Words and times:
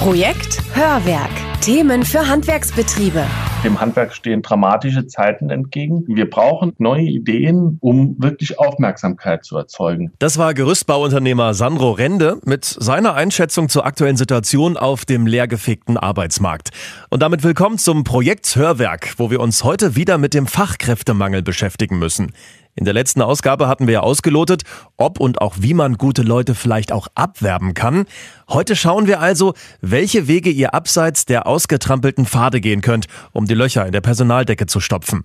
Projekt 0.00 0.62
Hörwerk. 0.72 1.28
Themen 1.60 2.06
für 2.06 2.26
Handwerksbetriebe. 2.26 3.22
Dem 3.62 3.78
Handwerk 3.78 4.14
stehen 4.14 4.40
dramatische 4.40 5.06
Zeiten 5.06 5.50
entgegen. 5.50 6.04
Wir 6.06 6.30
brauchen 6.30 6.72
neue 6.78 7.02
Ideen, 7.02 7.76
um 7.82 8.16
wirklich 8.18 8.58
Aufmerksamkeit 8.58 9.44
zu 9.44 9.58
erzeugen. 9.58 10.10
Das 10.18 10.38
war 10.38 10.54
Gerüstbauunternehmer 10.54 11.52
Sandro 11.52 11.90
Rende 11.90 12.38
mit 12.46 12.64
seiner 12.64 13.12
Einschätzung 13.12 13.68
zur 13.68 13.84
aktuellen 13.84 14.16
Situation 14.16 14.78
auf 14.78 15.04
dem 15.04 15.26
leergefegten 15.26 15.98
Arbeitsmarkt. 15.98 16.70
Und 17.10 17.20
damit 17.20 17.44
willkommen 17.44 17.76
zum 17.76 18.02
Projekt 18.02 18.56
Hörwerk, 18.56 19.16
wo 19.18 19.30
wir 19.30 19.40
uns 19.40 19.64
heute 19.64 19.96
wieder 19.96 20.16
mit 20.16 20.32
dem 20.32 20.46
Fachkräftemangel 20.46 21.42
beschäftigen 21.42 21.98
müssen. 21.98 22.32
In 22.76 22.84
der 22.84 22.94
letzten 22.94 23.20
Ausgabe 23.20 23.68
hatten 23.68 23.86
wir 23.86 23.94
ja 23.94 24.00
ausgelotet, 24.00 24.62
ob 24.96 25.18
und 25.18 25.40
auch 25.40 25.56
wie 25.58 25.74
man 25.74 25.98
gute 25.98 26.22
Leute 26.22 26.54
vielleicht 26.54 26.92
auch 26.92 27.08
abwerben 27.14 27.74
kann. 27.74 28.06
Heute 28.48 28.76
schauen 28.76 29.06
wir 29.06 29.20
also, 29.20 29.54
welche 29.80 30.28
Wege 30.28 30.50
ihr 30.50 30.72
abseits 30.72 31.26
der 31.26 31.46
ausgetrampelten 31.46 32.26
Pfade 32.26 32.60
gehen 32.60 32.80
könnt, 32.80 33.06
um 33.32 33.46
die 33.46 33.54
Löcher 33.54 33.84
in 33.86 33.92
der 33.92 34.00
Personaldecke 34.00 34.66
zu 34.66 34.80
stopfen. 34.80 35.24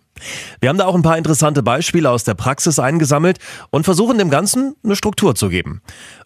Wir 0.59 0.69
haben 0.69 0.77
da 0.77 0.85
auch 0.85 0.95
ein 0.95 1.03
paar 1.03 1.17
interessante 1.17 1.61
Beispiele 1.61 2.09
aus 2.09 2.23
der 2.23 2.33
Praxis 2.33 2.79
eingesammelt 2.79 3.37
und 3.69 3.83
versuchen 3.83 4.17
dem 4.17 4.29
Ganzen 4.29 4.75
eine 4.83 4.95
Struktur 4.95 5.35
zu 5.35 5.49
geben. 5.49 5.81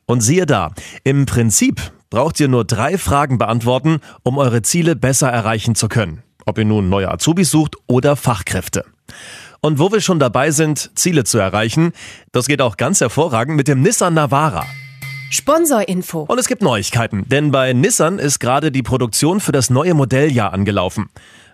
Und 0.06 0.22
siehe 0.22 0.46
da, 0.46 0.72
im 1.04 1.26
Prinzip 1.26 1.92
braucht 2.10 2.40
ihr 2.40 2.48
nur 2.48 2.66
drei 2.66 2.98
Fragen 2.98 3.38
beantworten, 3.38 4.00
um 4.24 4.38
eure 4.38 4.62
Ziele 4.62 4.96
besser 4.96 5.30
erreichen 5.30 5.76
zu 5.76 5.90
können. 5.90 6.24
Ob 6.46 6.58
ihr 6.58 6.66
nun 6.66 6.90
neue 6.90 7.12
Azubis 7.12 7.52
sucht 7.52 7.76
oder 7.88 8.16
Fachkräfte. 8.16 8.86
Und 9.62 9.80
wo 9.80 9.92
wir 9.92 10.02
schon 10.02 10.20
dabei 10.20 10.52
sind, 10.52 10.92
Ziele 10.96 11.24
zu 11.24 11.38
erreichen, 11.38 11.92
das 12.32 12.48
geht 12.48 12.62
auch 12.62 12.78
ganz 12.78 13.02
hervorragend 13.02 13.58
mit 13.58 13.68
dem 13.68 13.82
Nissan 13.82 14.14
Navara. 14.14 14.66
Sponsorinfo. 15.32 16.22
Und 16.22 16.40
es 16.40 16.48
gibt 16.48 16.62
Neuigkeiten, 16.62 17.28
denn 17.28 17.52
bei 17.52 17.74
Nissan 17.74 18.18
ist 18.18 18.40
gerade 18.40 18.72
die 18.72 18.82
Produktion 18.82 19.40
für 19.40 19.52
das 19.52 19.70
neue 19.70 19.94
Modelljahr 19.94 20.54
angelaufen. 20.54 21.10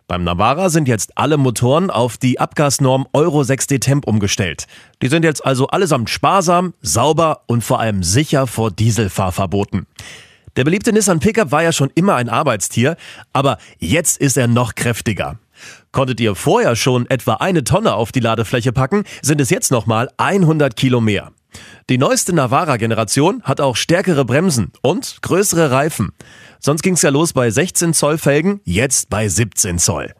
Beim 0.07 0.23
Navara 0.23 0.69
sind 0.69 0.87
jetzt 0.87 1.17
alle 1.17 1.37
Motoren 1.37 1.89
auf 1.89 2.17
die 2.17 2.39
Abgasnorm 2.39 3.07
Euro 3.11 3.41
6D 3.41 3.79
Temp 3.79 4.07
umgestellt. 4.07 4.67
Die 5.01 5.07
sind 5.07 5.25
jetzt 5.25 5.43
also 5.43 5.67
allesamt 5.67 6.11
sparsam, 6.11 6.75
sauber 6.81 7.41
und 7.47 7.63
vor 7.63 7.79
allem 7.79 8.03
sicher 8.03 8.45
vor 8.45 8.69
Dieselfahrverboten. 8.69 9.87
Der 10.55 10.63
beliebte 10.63 10.93
Nissan 10.93 11.19
Pickup 11.19 11.51
war 11.51 11.63
ja 11.63 11.71
schon 11.71 11.89
immer 11.95 12.15
ein 12.15 12.29
Arbeitstier, 12.29 12.97
aber 13.33 13.57
jetzt 13.79 14.17
ist 14.17 14.37
er 14.37 14.47
noch 14.47 14.75
kräftiger. 14.75 15.39
Konntet 15.91 16.19
ihr 16.19 16.35
vorher 16.35 16.75
schon 16.75 17.09
etwa 17.09 17.35
eine 17.35 17.63
Tonne 17.63 17.93
auf 17.93 18.11
die 18.11 18.19
Ladefläche 18.19 18.71
packen, 18.71 19.03
sind 19.21 19.41
es 19.41 19.49
jetzt 19.49 19.71
nochmal 19.71 20.09
100 20.17 20.75
Kilo 20.75 21.01
mehr. 21.01 21.31
Die 21.89 21.97
neueste 21.97 22.33
Navara-Generation 22.33 23.43
hat 23.43 23.61
auch 23.61 23.75
stärkere 23.75 24.25
Bremsen 24.25 24.71
und 24.81 25.21
größere 25.21 25.71
Reifen. 25.71 26.11
Sonst 26.59 26.81
ging's 26.81 27.01
ja 27.01 27.11
los 27.11 27.33
bei 27.33 27.49
16 27.49 27.93
Zoll 27.93 28.17
Felgen, 28.17 28.59
jetzt 28.63 29.09
bei 29.09 29.29
17 29.29 29.79
Zoll. 29.79 30.13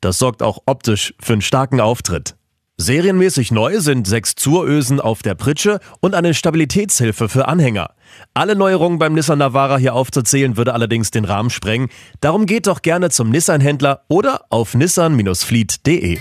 Das 0.00 0.18
sorgt 0.18 0.42
auch 0.42 0.62
optisch 0.66 1.14
für 1.20 1.34
einen 1.34 1.42
starken 1.42 1.80
Auftritt. 1.80 2.36
Serienmäßig 2.80 3.50
neu 3.50 3.78
sind 3.80 4.06
sechs 4.06 4.34
Zurösen 4.36 5.00
auf 5.00 5.20
der 5.20 5.34
Pritsche 5.34 5.80
und 6.00 6.14
eine 6.14 6.32
Stabilitätshilfe 6.32 7.28
für 7.28 7.46
Anhänger. 7.46 7.90
Alle 8.32 8.56
Neuerungen 8.56 8.98
beim 8.98 9.12
Nissan 9.12 9.38
Navara 9.38 9.76
hier 9.76 9.92
aufzuzählen, 9.94 10.56
würde 10.56 10.72
allerdings 10.72 11.10
den 11.10 11.26
Rahmen 11.26 11.50
sprengen. 11.50 11.90
Darum 12.22 12.46
geht 12.46 12.66
doch 12.66 12.80
gerne 12.80 13.10
zum 13.10 13.28
Nissan-Händler 13.28 14.04
oder 14.08 14.46
auf 14.48 14.74
nissan-fleet.de. 14.74 16.18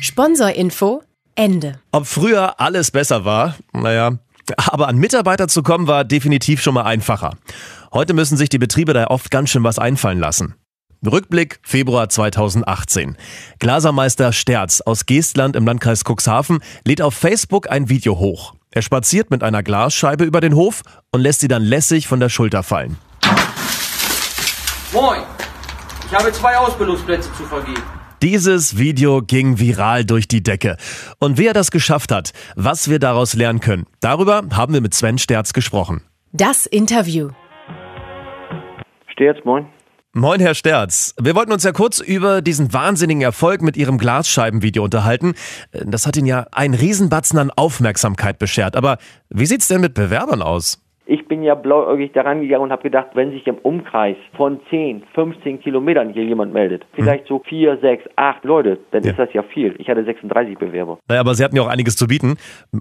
Sponsorinfo 0.00 1.04
Ende. 1.36 1.78
Ob 1.92 2.08
früher 2.08 2.60
alles 2.60 2.90
besser 2.90 3.24
war? 3.24 3.54
Naja, 3.72 4.18
aber 4.56 4.88
an 4.88 4.96
Mitarbeiter 4.96 5.46
zu 5.46 5.62
kommen 5.62 5.86
war 5.86 6.04
definitiv 6.04 6.60
schon 6.60 6.74
mal 6.74 6.82
einfacher. 6.82 7.36
Heute 7.92 8.12
müssen 8.12 8.36
sich 8.36 8.48
die 8.48 8.58
Betriebe 8.58 8.92
da 8.92 9.06
oft 9.06 9.30
ganz 9.30 9.50
schön 9.50 9.62
was 9.62 9.78
einfallen 9.78 10.18
lassen. 10.18 10.56
Rückblick 11.10 11.58
Februar 11.62 12.08
2018. 12.08 13.16
Glasermeister 13.58 14.32
Sterz 14.32 14.80
aus 14.80 15.04
Geestland 15.04 15.56
im 15.56 15.66
Landkreis 15.66 16.04
Cuxhaven 16.04 16.60
lädt 16.86 17.02
auf 17.02 17.14
Facebook 17.14 17.68
ein 17.68 17.88
Video 17.88 18.18
hoch. 18.20 18.54
Er 18.70 18.82
spaziert 18.82 19.30
mit 19.30 19.42
einer 19.42 19.64
Glasscheibe 19.64 20.22
über 20.22 20.40
den 20.40 20.54
Hof 20.54 20.82
und 21.10 21.20
lässt 21.20 21.40
sie 21.40 21.48
dann 21.48 21.62
lässig 21.62 22.06
von 22.06 22.20
der 22.20 22.28
Schulter 22.28 22.62
fallen. 22.62 22.98
Moin, 24.92 25.22
ich 26.06 26.14
habe 26.14 26.30
zwei 26.32 26.56
Ausbildungsplätze 26.56 27.32
zu 27.34 27.44
vergeben. 27.44 27.82
Dieses 28.22 28.78
Video 28.78 29.22
ging 29.22 29.58
viral 29.58 30.04
durch 30.04 30.28
die 30.28 30.44
Decke. 30.44 30.76
Und 31.18 31.36
wie 31.36 31.46
er 31.46 31.54
das 31.54 31.72
geschafft 31.72 32.12
hat, 32.12 32.30
was 32.54 32.88
wir 32.88 33.00
daraus 33.00 33.34
lernen 33.34 33.58
können, 33.58 33.86
darüber 33.98 34.42
haben 34.52 34.72
wir 34.72 34.80
mit 34.80 34.94
Sven 34.94 35.18
Sterz 35.18 35.52
gesprochen. 35.52 36.02
Das 36.32 36.66
Interview. 36.66 37.30
Sterz, 39.08 39.38
moin. 39.44 39.66
Moin, 40.14 40.40
Herr 40.40 40.54
Sterz. 40.54 41.14
Wir 41.18 41.34
wollten 41.34 41.52
uns 41.52 41.64
ja 41.64 41.72
kurz 41.72 41.98
über 41.98 42.42
diesen 42.42 42.74
wahnsinnigen 42.74 43.22
Erfolg 43.22 43.62
mit 43.62 43.78
Ihrem 43.78 43.96
Glasscheibenvideo 43.96 44.84
unterhalten. 44.84 45.32
Das 45.72 46.06
hat 46.06 46.18
Ihnen 46.18 46.26
ja 46.26 46.46
einen 46.52 46.74
Riesenbatzen 46.74 47.38
an 47.38 47.50
Aufmerksamkeit 47.50 48.38
beschert. 48.38 48.76
Aber 48.76 48.98
wie 49.30 49.46
sieht's 49.46 49.68
denn 49.68 49.80
mit 49.80 49.94
Bewerbern 49.94 50.42
aus? 50.42 50.82
Ich 51.04 51.26
bin 51.26 51.42
ja 51.42 51.56
blauäugig 51.56 52.12
daran 52.12 52.42
gegangen 52.42 52.62
und 52.64 52.70
habe 52.72 52.82
gedacht, 52.84 53.08
wenn 53.14 53.32
sich 53.32 53.44
im 53.48 53.56
Umkreis 53.56 54.16
von 54.36 54.60
10, 54.70 55.02
15 55.14 55.60
Kilometern 55.60 56.10
hier 56.12 56.22
jemand 56.22 56.52
meldet, 56.52 56.84
vielleicht 56.92 57.26
so 57.26 57.40
4, 57.40 57.78
6, 57.78 58.04
8 58.14 58.44
Leute, 58.44 58.78
dann 58.92 59.02
Ja. 59.02 59.10
ist 59.10 59.18
das 59.18 59.32
ja 59.32 59.42
viel. 59.42 59.74
Ich 59.78 59.88
hatte 59.88 60.04
36 60.04 60.56
Bewerber. 60.58 60.98
Naja, 61.08 61.20
aber 61.20 61.34
Sie 61.34 61.42
hatten 61.42 61.56
ja 61.56 61.62
auch 61.62 61.68
einiges 61.68 61.96
zu 61.96 62.06
bieten. 62.06 62.36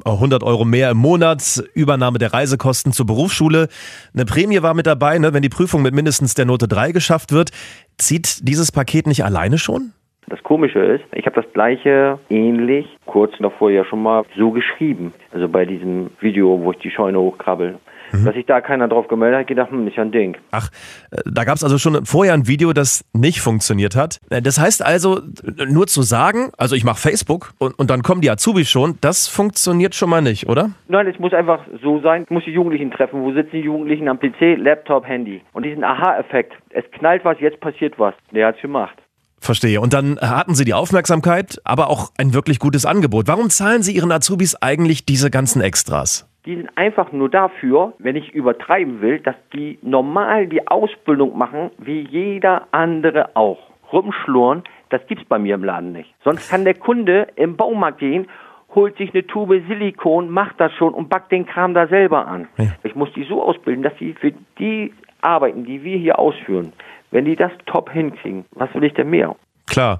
100 0.05 0.43
Euro 0.43 0.65
mehr 0.65 0.91
im 0.91 0.97
Monat, 0.97 1.63
Übernahme 1.73 2.19
der 2.19 2.31
Reisekosten 2.31 2.91
zur 2.91 3.07
Berufsschule. 3.07 3.69
Eine 4.13 4.25
Prämie 4.25 4.61
war 4.61 4.75
mit 4.75 4.85
dabei, 4.85 5.17
ne? 5.17 5.33
wenn 5.33 5.41
die 5.41 5.49
Prüfung 5.49 5.81
mit 5.81 5.95
mindestens 5.95 6.35
der 6.35 6.45
Note 6.45 6.67
3 6.67 6.91
geschafft 6.91 7.31
wird. 7.31 7.49
Zieht 7.97 8.47
dieses 8.47 8.71
Paket 8.71 9.07
nicht 9.07 9.25
alleine 9.25 9.57
schon? 9.57 9.93
Das 10.27 10.41
Komische 10.43 10.79
ist, 10.79 11.03
ich 11.13 11.25
habe 11.25 11.41
das 11.41 11.51
gleiche 11.53 12.19
ähnlich 12.29 12.85
kurz 13.05 13.33
davor 13.39 13.71
ja 13.71 13.83
schon 13.83 14.03
mal 14.03 14.23
so 14.37 14.51
geschrieben. 14.51 15.11
Also 15.33 15.49
bei 15.49 15.65
diesem 15.65 16.11
Video, 16.19 16.61
wo 16.63 16.71
ich 16.71 16.77
die 16.77 16.91
Scheune 16.91 17.19
hochkrabbel. 17.19 17.79
Dass 18.11 18.33
sich 18.35 18.45
da 18.45 18.61
keiner 18.61 18.87
drauf 18.87 19.07
gemeldet 19.07 19.41
hat, 19.41 19.47
gedacht, 19.47 19.71
hm, 19.71 19.87
ist 19.87 19.95
ja 19.97 20.03
ein 20.03 20.11
Ding. 20.11 20.37
Ach, 20.51 20.69
äh, 21.11 21.17
da 21.25 21.43
gab 21.43 21.55
es 21.55 21.63
also 21.63 21.77
schon 21.77 22.05
vorher 22.05 22.33
ein 22.33 22.47
Video, 22.47 22.73
das 22.73 23.05
nicht 23.13 23.41
funktioniert 23.41 23.95
hat. 23.95 24.19
Äh, 24.29 24.41
Das 24.41 24.59
heißt 24.59 24.83
also, 24.85 25.19
äh, 25.19 25.65
nur 25.65 25.87
zu 25.87 26.01
sagen, 26.01 26.51
also 26.57 26.75
ich 26.75 26.83
mache 26.83 26.99
Facebook 26.99 27.53
und, 27.57 27.77
und 27.79 27.89
dann 27.89 28.03
kommen 28.03 28.21
die 28.21 28.29
Azubis 28.29 28.69
schon, 28.69 28.97
das 29.01 29.27
funktioniert 29.27 29.95
schon 29.95 30.09
mal 30.09 30.21
nicht, 30.21 30.47
oder? 30.49 30.71
Nein, 30.87 31.07
es 31.07 31.17
muss 31.19 31.33
einfach 31.33 31.61
so 31.81 32.01
sein. 32.01 32.23
Ich 32.23 32.29
muss 32.29 32.43
die 32.45 32.51
Jugendlichen 32.51 32.91
treffen. 32.91 33.21
Wo 33.21 33.31
sitzen 33.33 33.51
die 33.53 33.59
Jugendlichen 33.59 34.07
am 34.07 34.19
PC, 34.19 34.57
Laptop, 34.57 35.07
Handy? 35.07 35.41
Und 35.53 35.63
diesen 35.65 35.83
Aha-Effekt. 35.83 36.53
Es 36.69 36.83
knallt 36.91 37.23
was, 37.25 37.39
jetzt 37.39 37.59
passiert 37.59 37.97
was. 37.97 38.13
Der 38.31 38.47
hat's 38.47 38.61
gemacht. 38.61 38.97
Verstehe. 39.39 39.81
Und 39.81 39.93
dann 39.93 40.19
hatten 40.19 40.53
Sie 40.53 40.65
die 40.65 40.73
Aufmerksamkeit, 40.73 41.59
aber 41.63 41.89
auch 41.89 42.11
ein 42.17 42.33
wirklich 42.33 42.59
gutes 42.59 42.85
Angebot. 42.85 43.27
Warum 43.27 43.49
zahlen 43.49 43.81
Sie 43.81 43.95
Ihren 43.95 44.11
Azubis 44.11 44.55
eigentlich 44.61 45.05
diese 45.05 45.31
ganzen 45.31 45.61
Extras? 45.61 46.30
Die 46.45 46.55
sind 46.55 46.69
einfach 46.75 47.11
nur 47.11 47.29
dafür, 47.29 47.93
wenn 47.99 48.15
ich 48.15 48.33
übertreiben 48.33 49.01
will, 49.01 49.19
dass 49.19 49.35
die 49.53 49.77
normal 49.83 50.47
die 50.47 50.67
Ausbildung 50.67 51.37
machen, 51.37 51.69
wie 51.77 52.01
jeder 52.01 52.67
andere 52.71 53.35
auch. 53.35 53.59
Rumschlurren, 53.93 54.63
das 54.89 55.05
gibt's 55.07 55.25
bei 55.25 55.37
mir 55.37 55.55
im 55.55 55.63
Laden 55.63 55.91
nicht. 55.91 56.13
Sonst 56.23 56.49
kann 56.49 56.63
der 56.63 56.73
Kunde 56.73 57.27
im 57.35 57.57
Baumarkt 57.57 57.99
gehen, 57.99 58.27
holt 58.73 58.97
sich 58.97 59.13
eine 59.13 59.27
Tube 59.27 59.61
Silikon, 59.67 60.29
macht 60.29 60.59
das 60.59 60.71
schon 60.73 60.93
und 60.93 61.09
backt 61.09 61.31
den 61.31 61.45
Kram 61.45 61.73
da 61.73 61.87
selber 61.87 62.25
an. 62.25 62.47
Ja. 62.57 62.67
Ich 62.83 62.95
muss 62.95 63.11
die 63.13 63.25
so 63.25 63.43
ausbilden, 63.43 63.83
dass 63.83 63.93
sie 63.99 64.13
für 64.13 64.33
die 64.57 64.93
Arbeiten, 65.21 65.65
die 65.65 65.83
wir 65.83 65.97
hier 65.97 66.17
ausführen, 66.17 66.73
wenn 67.11 67.25
die 67.25 67.35
das 67.35 67.51
top 67.65 67.91
hinkriegen, 67.91 68.45
was 68.53 68.73
will 68.73 68.85
ich 68.85 68.93
denn 68.93 69.09
mehr? 69.09 69.35
Klar, 69.67 69.99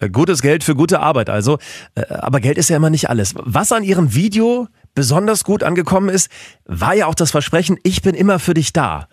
äh, 0.00 0.08
gutes 0.08 0.42
Geld 0.42 0.62
für 0.62 0.74
gute 0.74 1.00
Arbeit 1.00 1.30
also. 1.30 1.58
Äh, 1.94 2.02
Aber 2.20 2.40
Geld 2.40 2.58
ist 2.58 2.68
ja 2.68 2.76
immer 2.76 2.90
nicht 2.90 3.08
alles. 3.08 3.34
Was 3.38 3.72
an 3.72 3.82
Ihrem 3.82 4.14
Video 4.14 4.68
besonders 4.98 5.44
gut 5.44 5.62
angekommen 5.62 6.08
ist, 6.08 6.28
war 6.66 6.92
ja 6.92 7.06
auch 7.06 7.14
das 7.14 7.30
Versprechen, 7.30 7.78
ich 7.84 8.02
bin 8.02 8.16
immer 8.16 8.40
für 8.40 8.52
dich 8.52 8.72
da. 8.72 9.06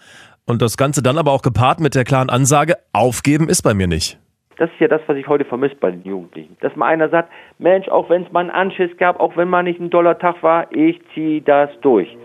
Und 0.47 0.63
das 0.63 0.77
Ganze 0.77 1.03
dann 1.03 1.19
aber 1.19 1.31
auch 1.31 1.43
gepaart 1.43 1.79
mit 1.79 1.93
der 1.93 2.03
klaren 2.03 2.31
Ansage, 2.31 2.73
aufgeben 2.91 3.49
ist 3.49 3.61
bei 3.61 3.75
mir 3.75 3.85
nicht. 3.85 4.17
Das 4.57 4.67
ist 4.71 4.79
ja 4.79 4.87
das, 4.87 5.01
was 5.05 5.15
ich 5.15 5.27
heute 5.27 5.45
vermisse 5.45 5.75
bei 5.75 5.91
den 5.91 6.03
Jugendlichen. 6.03 6.57
Dass 6.61 6.75
mal 6.75 6.87
einer 6.87 7.09
sagt, 7.09 7.29
Mensch, 7.59 7.87
auch 7.89 8.09
wenn 8.09 8.23
es 8.23 8.31
mal 8.31 8.39
einen 8.39 8.49
Anschiss 8.49 8.97
gab, 8.97 9.19
auch 9.19 9.37
wenn 9.37 9.47
mal 9.47 9.61
nicht 9.61 9.79
ein 9.79 9.91
doller 9.91 10.17
Tag 10.17 10.41
war, 10.41 10.71
ich 10.71 10.99
ziehe 11.13 11.43
das 11.43 11.69
durch. 11.81 12.17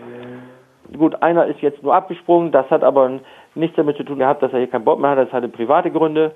Gut, 0.97 1.21
einer 1.21 1.45
ist 1.45 1.61
jetzt 1.61 1.83
nur 1.83 1.93
abgesprungen, 1.93 2.51
das 2.51 2.67
hat 2.71 2.83
aber 2.83 3.19
nichts 3.53 3.75
damit 3.75 3.95
zu 3.95 4.03
tun 4.03 4.17
gehabt, 4.17 4.41
dass 4.41 4.51
er 4.53 4.57
hier 4.57 4.71
keinen 4.71 4.85
Bock 4.85 4.99
mehr 4.99 5.11
hat, 5.11 5.19
das 5.19 5.31
hatte 5.31 5.49
private 5.49 5.91
Gründe. 5.91 6.33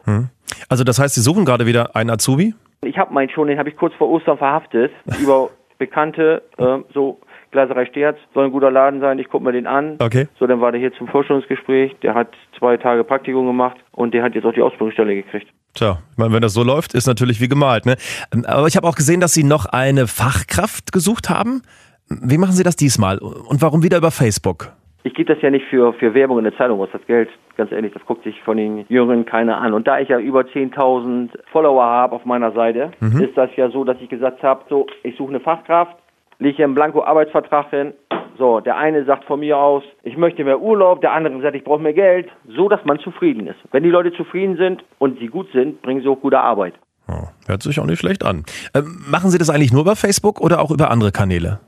Also 0.70 0.84
das 0.84 1.00
heißt, 1.00 1.16
Sie 1.16 1.22
suchen 1.22 1.44
gerade 1.44 1.66
wieder 1.66 1.96
einen 1.96 2.12
Azubi? 2.12 2.54
Ich 2.84 3.00
habe 3.00 3.12
meinen 3.12 3.32
schon, 3.32 3.48
den 3.48 3.58
habe 3.58 3.70
ich 3.70 3.78
kurz 3.78 3.96
vor 3.96 4.10
Ostern 4.10 4.38
verhaftet, 4.38 4.92
über 5.20 5.50
Bekannte, 5.78 6.44
äh, 6.58 6.78
so 6.94 7.20
Glaserei 7.52 7.86
Sterz, 7.86 8.18
soll 8.34 8.46
ein 8.46 8.52
guter 8.52 8.72
Laden 8.72 9.00
sein, 9.00 9.20
ich 9.20 9.30
gucke 9.30 9.44
mir 9.44 9.52
den 9.52 9.68
an. 9.68 9.96
Okay. 10.00 10.28
So, 10.40 10.48
dann 10.48 10.62
war 10.62 10.72
der 10.72 10.82
hier 10.82 10.94
zum 10.94 11.08
Vorstellungsgespräch, 11.08 11.96
der 12.02 12.14
hat 12.14 12.30
zwei 12.58 12.78
Tage 12.78 13.04
Praktikum 13.04 13.46
gemacht 13.46 13.78
und 13.92 14.14
der 14.14 14.24
hat 14.24 14.36
jetzt 14.36 14.46
auch 14.46 14.54
die 14.54 14.62
Ausbildungsstelle 14.62 15.16
gekriegt. 15.16 15.48
Tja, 15.74 16.00
ich 16.12 16.18
meine, 16.18 16.34
wenn 16.34 16.42
das 16.42 16.54
so 16.54 16.64
läuft, 16.64 16.94
ist 16.94 17.06
natürlich 17.06 17.42
wie 17.42 17.48
gemalt. 17.48 17.86
Ne? 17.86 17.96
Ähm, 18.34 18.46
Aber 18.46 18.68
ich 18.68 18.78
habe 18.78 18.88
auch 18.88 18.96
gesehen, 18.96 19.20
dass 19.20 19.34
Sie 19.34 19.44
noch 19.44 19.66
eine 19.66 20.08
Fachkraft 20.08 20.92
gesucht 20.92 21.30
haben. 21.30 21.62
Wie 22.08 22.38
machen 22.38 22.54
Sie 22.54 22.64
das 22.64 22.76
diesmal? 22.76 23.18
Und 23.18 23.62
warum 23.62 23.84
wieder 23.84 23.98
über 23.98 24.12
Facebook? 24.12 24.72
Ich 25.06 25.14
gebe 25.14 25.32
das 25.32 25.40
ja 25.44 25.52
nicht 25.52 25.68
für, 25.68 25.94
für 25.94 26.16
Werbung 26.16 26.40
in 26.40 26.46
der 26.46 26.58
Zeitung 26.58 26.82
aus. 26.82 26.90
Das 26.92 27.06
Geld, 27.06 27.30
ganz 27.58 27.72
ehrlich, 27.72 27.94
das 27.94 28.04
guckt 28.08 28.24
sich 28.24 28.42
von 28.42 28.58
den 28.58 28.86
Jüngeren 28.90 29.24
keiner 29.24 29.60
an. 29.60 29.76
Und 29.76 29.86
da 29.88 30.00
ich 30.00 30.10
ja 30.10 30.18
über 30.18 30.42
10.000 30.42 31.30
Follower 31.52 31.84
habe 31.84 32.16
auf 32.16 32.26
meiner 32.26 32.52
Seite, 32.54 32.90
mhm. 33.02 33.22
ist 33.22 33.38
das 33.38 33.52
ja 33.56 33.70
so, 33.70 33.84
dass 33.84 33.98
ich 34.02 34.10
gesagt 34.10 34.42
habe, 34.42 34.64
so, 34.68 34.88
ich 35.04 35.16
suche 35.16 35.30
eine 35.30 35.40
Fachkraft, 35.42 35.96
lege 36.40 36.56
hier 36.56 36.66
einen 36.66 36.74
Blanko-Arbeitsvertrag 36.74 37.70
hin. 37.70 37.94
So, 38.40 38.62
der 38.62 38.78
eine 38.78 39.06
sagt 39.06 39.26
von 39.26 39.42
mir 39.42 39.60
aus, 39.60 39.84
ich 40.02 40.18
möchte 40.18 40.44
mehr 40.44 40.60
Urlaub, 40.60 41.02
der 41.02 41.14
andere 41.14 41.40
sagt, 41.40 41.56
ich 41.56 41.64
brauche 41.64 41.84
mehr 41.84 41.94
Geld, 41.94 42.28
so 42.48 42.68
dass 42.68 42.84
man 42.84 42.98
zufrieden 42.98 43.46
ist. 43.46 43.60
Wenn 43.72 43.84
die 43.84 43.92
Leute 43.92 44.12
zufrieden 44.12 44.58
sind 44.58 44.84
und 44.98 45.20
sie 45.20 45.28
gut 45.28 45.52
sind, 45.54 45.84
bringen 45.84 46.02
sie 46.02 46.08
auch 46.08 46.20
gute 46.20 46.40
Arbeit. 46.40 46.74
Oh, 47.08 47.28
hört 47.46 47.62
sich 47.62 47.80
auch 47.80 47.86
nicht 47.86 48.00
schlecht 48.00 48.26
an. 48.26 48.44
Ähm, 48.74 49.06
machen 49.08 49.30
Sie 49.30 49.38
das 49.38 49.52
eigentlich 49.52 49.72
nur 49.72 49.82
über 49.84 49.96
Facebook 49.96 50.42
oder 50.42 50.60
auch 50.60 50.72
über 50.72 50.90
andere 50.90 51.12
Kanäle? 51.12 51.60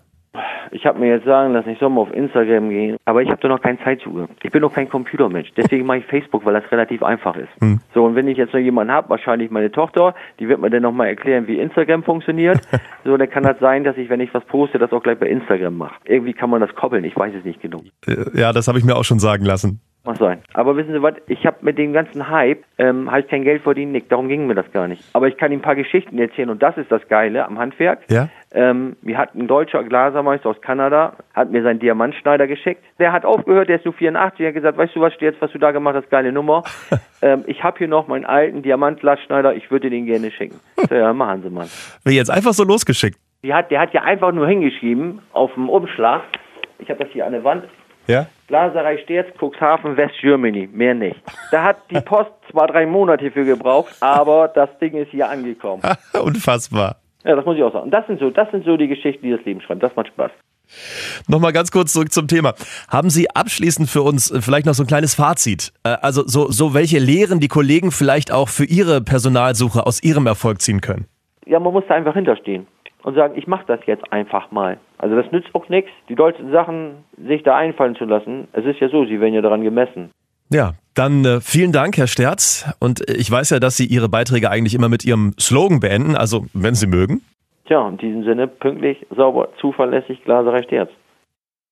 Ich 0.72 0.86
habe 0.86 1.00
mir 1.00 1.10
jetzt 1.10 1.26
sagen 1.26 1.54
lassen, 1.54 1.70
ich 1.70 1.80
soll 1.80 1.90
mal 1.90 2.02
auf 2.02 2.14
Instagram 2.14 2.70
gehen, 2.70 2.98
aber 3.06 3.22
ich 3.22 3.30
habe 3.30 3.42
da 3.42 3.48
noch 3.48 3.62
keinen 3.62 3.80
Zeitzugang. 3.80 4.30
Ich 4.44 4.52
bin 4.52 4.62
noch 4.62 4.74
kein 4.74 4.90
Computermensch, 4.90 5.52
deswegen 5.56 5.86
mache 5.86 6.00
ich 6.00 6.06
Facebook, 6.06 6.46
weil 6.46 6.54
das 6.54 6.72
relativ 6.72 7.04
einfach 7.04 7.36
ist. 7.36 7.50
Hm. 7.60 7.80
So, 7.94 8.06
und 8.06 8.16
wenn 8.16 8.28
ich 8.28 8.38
jetzt 8.38 8.54
noch 8.54 8.60
jemanden 8.60 8.94
habe, 8.94 9.10
wahrscheinlich 9.10 9.52
meine 9.52 9.72
Tochter, 9.72 10.16
die 10.40 10.48
wird 10.48 10.60
mir 10.60 10.70
dann 10.70 10.84
nochmal 10.84 11.08
erklären, 11.08 11.48
wie 11.48 11.60
Instagram 11.60 12.04
funktioniert. 12.04 12.60
so, 13.04 13.18
dann 13.18 13.30
kann 13.30 13.44
das 13.44 13.60
sein, 13.60 13.84
dass 13.84 13.98
ich, 13.98 14.10
wenn 14.10 14.20
ich 14.20 14.34
was 14.34 14.44
poste, 14.46 14.78
das 14.78 14.92
auch 14.92 15.04
gleich 15.04 15.20
bei 15.20 15.28
Instagram 15.28 15.78
mache. 15.78 15.96
Irgendwie 16.06 16.34
kann 16.34 16.50
man 16.50 16.62
das 16.62 16.74
koppeln, 16.76 17.04
ich 17.04 17.16
weiß 17.16 17.34
es 17.38 17.46
nicht 17.46 17.62
genug. 17.62 17.84
Äh, 18.06 18.40
ja, 18.40 18.54
das 18.54 18.68
habe 18.68 18.80
ich 18.80 18.86
mir 18.86 18.96
auch 18.96 19.06
schon 19.06 19.20
sagen 19.20 19.46
lassen. 19.46 19.82
Mag 20.08 20.16
sein. 20.16 20.42
Aber 20.54 20.78
wissen 20.78 20.94
Sie 20.94 21.02
was, 21.02 21.16
ich 21.28 21.46
habe 21.46 21.58
mit 21.62 21.78
dem 21.78 21.92
ganzen 21.92 22.30
Hype 22.30 22.64
ähm, 22.78 23.12
halt 23.12 23.28
kein 23.28 23.44
Geld 23.44 23.62
verdienen, 23.62 23.92
Nick. 23.92 24.08
Darum 24.08 24.30
ging 24.30 24.48
mir 24.48 24.56
das 24.56 24.72
gar 24.72 24.88
nicht. 24.88 25.04
Aber 25.12 25.28
ich 25.28 25.36
kann 25.36 25.52
Ihnen 25.52 25.60
ein 25.60 25.64
paar 25.64 25.76
Geschichten 25.76 26.18
erzählen 26.18 26.50
und 26.50 26.64
das 26.64 26.78
ist 26.78 26.90
das 26.90 27.06
Geile 27.10 27.46
am 27.46 27.60
Handwerk. 27.60 28.00
Ja. 28.10 28.30
Ähm, 28.54 28.96
mir 29.02 29.18
hat 29.18 29.36
ein 29.36 29.48
deutscher 29.48 29.84
Glasermeister 29.84 30.50
aus 30.50 30.62
Kanada, 30.62 31.18
hat 31.34 31.52
mir 31.52 31.62
seinen 31.62 31.82
Diamantschneider 31.82 32.48
geschickt. 32.48 32.82
Der 33.00 33.12
hat 33.12 33.26
aufgehört, 33.26 33.68
der 33.68 33.76
ist 33.76 33.86
nur 33.86 33.94
84, 33.96 34.40
er 34.40 34.48
hat 34.48 34.54
gesagt, 34.56 34.78
weißt 34.78 34.96
du 34.96 35.02
was, 35.02 35.12
jetzt, 35.20 35.42
was 35.42 35.52
du 35.52 35.58
da 35.58 35.72
gemacht 35.72 35.96
hast, 35.96 36.10
geile 36.10 36.32
Nummer. 36.32 36.64
ähm, 37.22 37.44
ich 37.46 37.62
habe 37.66 37.78
hier 37.78 37.90
noch 37.90 38.08
meinen 38.08 38.26
alten 38.26 38.62
Diamantglasschneider, 38.62 39.56
ich 39.56 39.70
würde 39.72 39.90
den 39.90 40.06
gerne 40.06 40.32
schicken. 40.32 40.62
So, 40.88 40.96
ja, 40.96 41.12
machen 41.12 41.44
Sie 41.44 41.50
mal. 41.50 41.68
Wie 42.06 42.16
jetzt 42.16 42.32
einfach 42.32 42.54
so 42.54 42.64
losgeschickt? 42.64 43.20
Die 43.44 43.54
hat, 43.54 43.72
der 43.72 43.82
hat 43.82 43.94
ja 43.94 44.04
einfach 44.04 44.32
nur 44.32 44.48
hingeschrieben 44.48 45.20
auf 45.34 45.54
dem 45.56 45.68
Umschlag. 45.68 46.22
Ich 46.80 46.90
habe 46.90 47.04
das 47.04 47.12
hier 47.12 47.26
an 47.26 47.34
der 47.34 47.44
Wand. 47.44 47.66
Ja? 48.08 48.28
Glaserei 48.48 48.98
Sterz, 49.00 49.28
Cuxhaven, 49.38 49.98
West 49.98 50.16
Germany. 50.22 50.70
Mehr 50.72 50.94
nicht. 50.94 51.22
Da 51.52 51.64
hat 51.64 51.78
die 51.92 52.00
Post 52.00 52.32
zwar 52.50 52.68
drei 52.68 52.86
Monate 52.86 53.30
für 53.32 53.44
gebraucht, 53.44 53.94
aber 54.00 54.48
das 54.48 54.70
Ding 54.80 54.94
ist 54.94 55.12
hier 55.12 55.30
angekommen. 55.30 55.84
Unfassbar. 56.24 56.98
Ja, 57.24 57.36
das 57.36 57.46
muss 57.46 57.58
ich 57.58 57.64
auch 57.64 57.74
sagen. 57.74 57.86
Und 57.86 57.92
das 57.92 58.08
sind 58.08 58.20
so, 58.20 58.30
das 58.30 58.50
sind 58.52 58.64
so 58.64 58.78
die 58.78 58.88
Geschichten, 58.88 59.26
die 59.26 59.32
das 59.32 59.44
Leben 59.44 59.60
schreibt. 59.62 59.84
Das 59.84 59.96
macht 59.96 60.08
Spaß. 60.08 60.32
Nochmal 61.28 61.54
ganz 61.54 61.72
kurz 61.72 61.94
zurück 61.94 62.12
zum 62.12 62.28
Thema. 62.28 62.54
Haben 62.90 63.10
Sie 63.10 63.30
abschließend 63.30 63.90
für 63.90 64.02
uns 64.02 64.32
äh, 64.32 64.42
vielleicht 64.42 64.66
noch 64.66 64.74
so 64.74 64.84
ein 64.84 64.88
kleines 64.88 65.16
Fazit? 65.16 65.74
Äh, 65.84 65.98
also 66.02 66.24
so, 66.26 66.50
so 66.50 66.74
welche 66.74 67.00
Lehren 67.00 67.40
die 67.40 67.48
Kollegen 67.48 67.92
vielleicht 67.92 68.32
auch 68.32 68.50
für 68.50 68.66
ihre 68.66 69.02
Personalsuche 69.02 69.86
aus 69.86 70.02
ihrem 70.04 70.28
Erfolg 70.28 70.62
ziehen 70.62 70.82
können? 70.82 71.06
Ja, 71.46 71.60
man 71.60 71.74
muss 71.74 71.84
da 71.88 71.96
einfach 71.96 72.14
hinterstehen 72.14 72.68
und 73.04 73.16
sagen, 73.16 73.38
ich 73.38 73.48
mache 73.48 73.64
das 73.68 73.80
jetzt 73.86 74.12
einfach 74.12 74.52
mal. 74.52 74.78
Also 74.98 75.16
das 75.16 75.32
nützt 75.32 75.54
auch 75.54 75.70
nichts, 75.70 75.92
die 76.10 76.16
dollsten 76.16 76.52
Sachen 76.52 77.04
sich 77.18 77.44
da 77.44 77.56
einfallen 77.56 77.96
zu 77.96 78.06
lassen. 78.06 78.48
Es 78.54 78.66
ist 78.66 78.80
ja 78.80 78.90
so, 78.90 79.06
sie 79.06 79.20
werden 79.22 79.34
ja 79.34 79.42
daran 79.42 79.64
gemessen. 79.64 80.12
Ja, 80.50 80.74
dann 80.96 81.26
äh, 81.26 81.42
vielen 81.42 81.72
Dank, 81.72 81.98
Herr 81.98 82.08
Sterz. 82.08 82.66
Und 82.80 83.02
ich 83.10 83.30
weiß 83.30 83.50
ja, 83.50 83.60
dass 83.60 83.78
Sie 83.78 83.86
Ihre 83.86 84.10
Beiträge 84.10 84.50
eigentlich 84.50 84.74
immer 84.74 84.90
mit 84.90 85.04
Ihrem 85.04 85.34
Slogan 85.40 85.80
beenden, 85.80 86.16
also 86.16 86.46
wenn 86.54 86.74
Sie 86.74 86.88
mögen. 86.88 87.22
Tja, 87.66 87.88
in 87.90 87.98
diesem 87.98 88.24
Sinne 88.24 88.48
pünktlich, 88.48 89.06
sauber, 89.16 89.50
zuverlässig, 89.60 90.24
Glaserei 90.24 90.64
Sterz. 90.64 90.90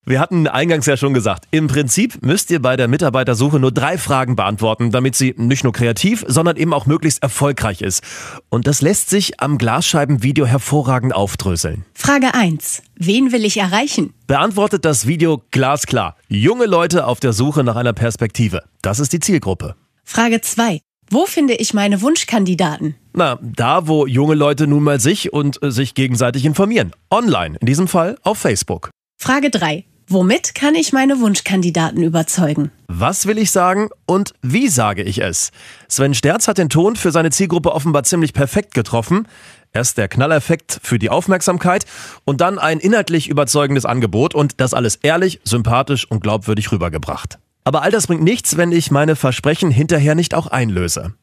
Wir 0.07 0.19
hatten 0.19 0.47
eingangs 0.47 0.85
ja 0.85 0.97
schon 0.97 1.15
gesagt, 1.15 1.45
im 1.49 1.65
Prinzip 1.65 2.23
müsst 2.23 2.51
ihr 2.51 2.61
bei 2.61 2.77
der 2.77 2.87
Mitarbeitersuche 2.87 3.59
nur 3.59 3.71
drei 3.71 3.97
Fragen 3.97 4.35
beantworten, 4.35 4.91
damit 4.91 5.15
sie 5.15 5.33
nicht 5.35 5.63
nur 5.63 5.73
kreativ, 5.73 6.23
sondern 6.27 6.57
eben 6.57 6.73
auch 6.73 6.85
möglichst 6.85 7.23
erfolgreich 7.23 7.81
ist. 7.81 8.03
Und 8.49 8.67
das 8.67 8.81
lässt 8.81 9.09
sich 9.09 9.39
am 9.39 9.57
Glasscheibenvideo 9.57 10.45
hervorragend 10.45 11.15
aufdröseln. 11.15 11.85
Frage 11.95 12.35
1. 12.35 12.83
Wen 12.97 13.31
will 13.31 13.45
ich 13.45 13.57
erreichen? 13.57 14.13
Beantwortet 14.27 14.85
das 14.85 15.07
Video 15.07 15.41
glasklar. 15.49 16.17
Junge 16.27 16.67
Leute 16.67 17.07
auf 17.07 17.19
der 17.19 17.33
Suche 17.33 17.63
nach 17.63 17.75
einer 17.75 17.93
Perspektive. 17.93 18.61
Das 18.83 18.99
ist 18.99 19.11
die 19.11 19.19
Zielgruppe. 19.19 19.75
Frage 20.03 20.39
2. 20.39 20.81
Wo 21.09 21.25
finde 21.25 21.55
ich 21.55 21.73
meine 21.73 22.03
Wunschkandidaten? 22.03 22.93
Na, 23.13 23.39
da, 23.41 23.87
wo 23.87 24.05
junge 24.05 24.35
Leute 24.35 24.67
nun 24.67 24.83
mal 24.83 24.99
sich 24.99 25.33
und 25.33 25.63
äh, 25.63 25.71
sich 25.71 25.95
gegenseitig 25.95 26.45
informieren. 26.45 26.91
Online, 27.09 27.57
in 27.59 27.65
diesem 27.65 27.87
Fall 27.87 28.19
auf 28.21 28.37
Facebook. 28.37 28.91
Frage 29.17 29.49
3. 29.49 29.83
Womit 30.07 30.53
kann 30.53 30.75
ich 30.75 30.93
meine 30.93 31.19
Wunschkandidaten 31.19 32.03
überzeugen? 32.03 32.69
Was 32.87 33.25
will 33.25 33.39
ich 33.39 33.49
sagen 33.49 33.89
und 34.05 34.33
wie 34.43 34.67
sage 34.67 35.01
ich 35.01 35.19
es? 35.19 35.51
Sven 35.89 36.13
Sterz 36.13 36.47
hat 36.47 36.59
den 36.59 36.69
Ton 36.69 36.95
für 36.95 37.11
seine 37.11 37.31
Zielgruppe 37.31 37.73
offenbar 37.73 38.03
ziemlich 38.03 38.31
perfekt 38.33 38.75
getroffen. 38.75 39.27
Erst 39.73 39.97
der 39.97 40.07
Knalleffekt 40.07 40.79
für 40.83 40.99
die 40.99 41.09
Aufmerksamkeit 41.09 41.85
und 42.23 42.39
dann 42.39 42.59
ein 42.59 42.79
inhaltlich 42.79 43.27
überzeugendes 43.29 43.85
Angebot 43.85 44.35
und 44.35 44.61
das 44.61 44.75
alles 44.75 44.97
ehrlich, 44.97 45.41
sympathisch 45.43 46.09
und 46.09 46.21
glaubwürdig 46.21 46.71
rübergebracht. 46.71 47.39
Aber 47.63 47.81
all 47.81 47.89
das 47.89 48.05
bringt 48.05 48.21
nichts, 48.21 48.57
wenn 48.57 48.71
ich 48.71 48.91
meine 48.91 49.15
Versprechen 49.15 49.71
hinterher 49.71 50.13
nicht 50.13 50.35
auch 50.35 50.45
einlöse. 50.45 51.15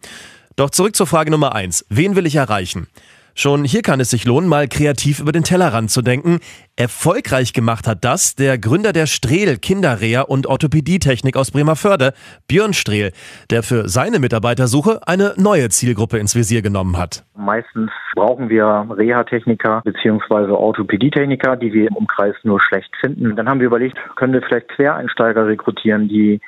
Doch 0.57 0.71
zurück 0.71 0.97
zur 0.97 1.07
Frage 1.07 1.31
Nummer 1.31 1.55
eins: 1.55 1.87
Wen 1.89 2.17
will 2.17 2.27
ich 2.27 2.35
erreichen? 2.35 2.89
Schon 3.35 3.65
hier 3.65 3.83
kann 3.83 4.01
es 4.01 4.11
sich 4.11 4.27
lohnen, 4.27 4.49
mal 4.49 4.69
kreativ 4.69 5.21
über 5.21 5.33
den 5.33 5.43
Tellerrand 5.43 5.91
zu 5.91 6.03
denken. 6.03 6.41
Erfolgreich 6.77 7.53
gemacht 7.53 7.87
hat 7.87 8.05
das 8.05 8.35
der 8.35 8.59
Gründer 8.59 8.93
der 8.93 9.07
Strehl 9.07 9.57
Kinderreha 9.57 10.23
und 10.23 10.47
Orthopädietechnik 10.47 11.37
aus 11.37 11.51
Bremerförde, 11.51 12.13
Björn 12.47 12.75
Strehl, 12.75 13.13
der 13.51 13.63
für 13.63 13.89
seine 13.89 14.19
Mitarbeitersuche 14.19 15.01
eine 15.07 15.35
neue 15.37 15.69
Zielgruppe 15.71 16.19
ins 16.19 16.35
Visier 16.35 16.63
genommen 16.63 16.99
hat. 16.99 17.25
Meistens 17.35 17.91
brauchen 18.15 18.49
wir 18.51 18.87
Reha-Techniker 18.91 19.83
bzw. 19.85 20.53
Orthopädietechniker, 20.53 21.57
die 21.57 21.73
wir 21.73 21.89
im 21.89 21.97
Umkreis 21.97 22.35
nur 22.43 22.61
schlecht 22.61 22.95
finden. 23.01 23.35
Dann 23.37 23.49
haben 23.49 23.61
wir 23.61 23.67
überlegt, 23.67 23.99
können 24.17 24.35
wir 24.35 24.43
vielleicht 24.43 24.69
Quereinsteiger 24.69 25.47
rekrutieren, 25.47 26.09
die 26.09 26.41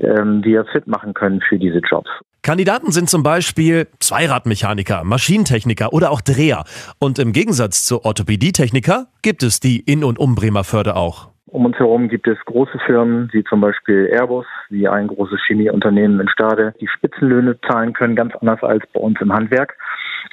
ähm, 0.00 0.42
wir 0.44 0.64
fit 0.66 0.86
machen 0.86 1.14
können 1.14 1.40
für 1.40 1.58
diese 1.58 1.78
Jobs. 1.78 2.10
Kandidaten 2.44 2.90
sind 2.90 3.08
zum 3.08 3.22
Beispiel 3.22 3.86
Zweiradmechaniker, 4.00 5.04
Maschinentechniker 5.04 5.92
oder 5.92 6.10
auch 6.10 6.20
Dreher. 6.20 6.64
Und 6.98 7.20
im 7.20 7.32
Gegensatz 7.32 7.84
zu 7.84 8.04
Orthopädietechniker 8.04 9.06
gibt 9.22 9.44
es 9.44 9.60
die 9.60 9.78
in 9.78 10.02
und 10.02 10.18
um 10.18 10.34
Bremerförde 10.34 10.96
auch. 10.96 11.28
Um 11.46 11.66
uns 11.66 11.76
herum 11.76 12.08
gibt 12.08 12.26
es 12.26 12.36
große 12.46 12.80
Firmen, 12.84 13.28
wie 13.32 13.44
zum 13.44 13.60
Beispiel 13.60 14.08
Airbus, 14.10 14.46
wie 14.70 14.88
ein 14.88 15.06
großes 15.06 15.38
Chemieunternehmen 15.46 16.18
in 16.18 16.28
Stade, 16.28 16.74
die 16.80 16.88
Spitzenlöhne 16.88 17.60
zahlen 17.60 17.92
können, 17.92 18.16
ganz 18.16 18.34
anders 18.34 18.60
als 18.64 18.82
bei 18.92 18.98
uns 18.98 19.20
im 19.20 19.32
Handwerk. 19.32 19.76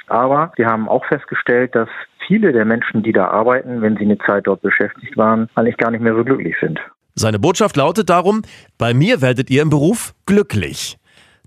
Aber 0.08 0.52
wir 0.56 0.66
haben 0.66 0.88
auch 0.88 1.04
festgestellt, 1.04 1.76
dass 1.76 1.88
viele 2.26 2.52
der 2.52 2.64
Menschen, 2.64 3.04
die 3.04 3.12
da 3.12 3.28
arbeiten, 3.28 3.82
wenn 3.82 3.96
sie 3.96 4.04
eine 4.04 4.18
Zeit 4.18 4.48
dort 4.48 4.62
beschäftigt 4.62 5.16
waren, 5.16 5.48
eigentlich 5.54 5.76
gar 5.76 5.92
nicht 5.92 6.02
mehr 6.02 6.16
so 6.16 6.24
glücklich 6.24 6.56
sind. 6.60 6.80
Seine 7.14 7.38
Botschaft 7.38 7.76
lautet 7.76 8.10
darum, 8.10 8.42
bei 8.78 8.94
mir 8.94 9.20
werdet 9.20 9.48
ihr 9.48 9.62
im 9.62 9.70
Beruf 9.70 10.14
glücklich. 10.26 10.96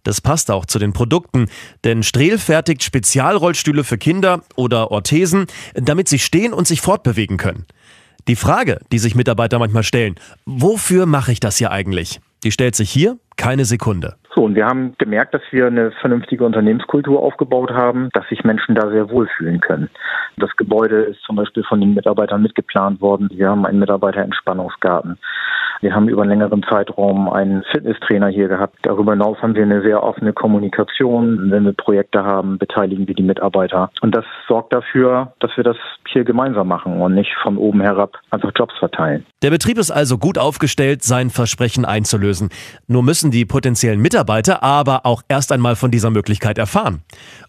Das 0.04 0.22
passt 0.22 0.52
auch 0.52 0.66
zu 0.66 0.80
den 0.80 0.94
Produkten, 0.94 1.48
denn 1.84 2.04
Strehl 2.04 2.38
fertigt 2.38 2.84
Spezialrollstühle 2.84 3.84
für 3.84 3.98
Kinder 3.98 4.42
oder 4.56 4.92
Orthesen, 4.92 5.48
damit 5.76 6.10
sie 6.10 6.20
stehen 6.20 6.54
und 6.54 6.68
sich 6.68 6.82
fortbewegen 6.82 7.38
können. 7.38 7.66
Die 8.28 8.36
Frage, 8.36 8.80
die 8.92 9.00
sich 9.00 9.16
Mitarbeiter 9.16 9.60
manchmal 9.60 9.84
stellen, 9.84 10.16
wofür 10.46 11.06
mache 11.06 11.32
ich 11.32 11.40
das 11.40 11.58
hier 11.58 11.72
eigentlich? 11.72 12.22
Die 12.44 12.52
stellt 12.52 12.76
sich 12.76 12.90
hier 12.90 13.18
keine 13.36 13.66
Sekunde. 13.66 14.16
So, 14.36 14.46
und 14.46 14.56
wir 14.56 14.66
haben 14.66 14.96
gemerkt, 14.98 15.36
dass 15.36 15.44
wir 15.52 15.68
eine 15.68 15.92
vernünftige 15.92 16.44
Unternehmenskultur 16.44 17.22
aufgebaut 17.22 17.72
haben, 17.72 18.10
dass 18.14 18.28
sich 18.30 18.44
Menschen 18.44 18.74
da 18.74 18.90
sehr 18.90 19.12
wohlfühlen 19.12 19.60
können. 19.60 19.90
Das 20.38 20.50
Gebäude 20.56 21.02
ist 21.04 21.22
zum 21.22 21.36
Beispiel 21.36 21.64
von 21.64 21.80
den 21.80 21.94
Mitarbeitern 21.94 22.42
mitgeplant 22.42 23.00
worden. 23.00 23.30
Wir 23.32 23.50
haben 23.50 23.66
einen 23.66 23.80
Mitarbeiterentspannungsgarten. 23.80 25.20
Wir 25.82 25.94
haben 25.94 26.08
über 26.08 26.22
einen 26.22 26.32
längeren 26.32 26.64
Zeitraum 26.64 27.30
einen 27.30 27.64
Fitnesstrainer 27.72 28.30
hier 28.30 28.48
gehabt. 28.48 28.78
Darüber 28.84 29.12
hinaus 29.12 29.38
haben 29.42 29.54
wir 29.54 29.64
eine 29.64 29.82
sehr 29.82 30.02
offene 30.02 30.34
Kommunikation. 30.34 31.52
Wenn 31.52 31.66
wir 31.66 31.74
Projekte 31.74 32.24
haben, 32.24 32.58
beteiligen 32.58 33.08
wir 33.08 33.16
die 33.16 33.24
Mitarbeiter. 33.24 33.92
Und 34.02 34.16
das 34.16 34.26
sorgt 34.48 34.74
dafür, 34.74 35.34
dass 35.42 35.52
wir 35.58 35.64
das 35.64 35.78
hier 36.08 36.24
gemeinsam 36.24 36.70
machen 36.70 37.02
und 37.02 37.14
nicht 37.14 37.36
von 37.44 37.58
oben 37.58 37.82
herab 37.82 38.18
einfach 38.32 38.52
Jobs 38.56 38.74
verteilen. 38.80 39.26
Der 39.44 39.50
Betrieb 39.50 39.78
ist 39.78 39.92
also 39.92 40.18
gut 40.18 40.38
aufgestellt, 40.38 41.04
sein 41.04 41.30
Versprechen 41.30 41.86
einzulösen. 41.86 42.50
Nur 42.88 43.04
müssen 43.04 43.30
die 43.30 43.46
potenziellen 43.46 44.02
Mitarbeiter 44.02 44.23
aber 44.64 45.06
auch 45.06 45.22
erst 45.28 45.52
einmal 45.52 45.76
von 45.76 45.92
dieser 45.92 46.10
Möglichkeit 46.10 46.58
erfahren. 46.58 47.02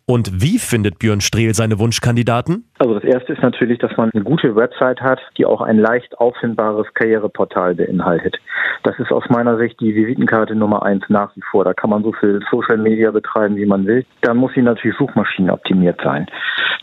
Und 0.07 0.43
wie 0.43 0.59
findet 0.59 0.99
Björn 0.99 1.21
Strehl 1.21 1.55
seine 1.55 1.79
Wunschkandidaten? 1.79 2.65
Also 2.85 2.97
das 2.97 3.05
erste 3.05 3.33
ist 3.33 3.41
natürlich, 3.41 3.79
dass 3.79 3.97
man 3.97 4.11
eine 4.13 4.25
gute 4.25 4.55
Website 4.57 5.01
hat, 5.01 5.19
die 5.39 5.47
auch 5.47 5.63
ein 5.63 5.79
leicht 5.79 6.19
auffindbares 6.19 6.93
Karriereportal 6.93 7.77
beinhaltet. 7.77 8.37
Das 8.83 8.99
ist 8.99 9.11
aus 9.11 9.25
meiner 9.31 9.57
Sicht 9.57 9.81
die 9.81 9.95
Visitenkarte 9.95 10.55
Nummer 10.55 10.83
eins 10.83 11.03
nach 11.09 11.35
wie 11.35 11.41
vor. 11.51 11.65
Da 11.65 11.73
kann 11.73 11.89
man 11.89 12.03
so 12.03 12.13
viel 12.13 12.43
Social 12.51 12.77
Media 12.77 13.11
betreiben, 13.11 13.57
wie 13.57 13.65
man 13.65 13.87
will. 13.87 14.05
Dann 14.21 14.37
muss 14.37 14.53
sie 14.53 14.61
natürlich 14.61 14.99
suchmaschinenoptimiert 14.99 15.99
sein. 16.05 16.27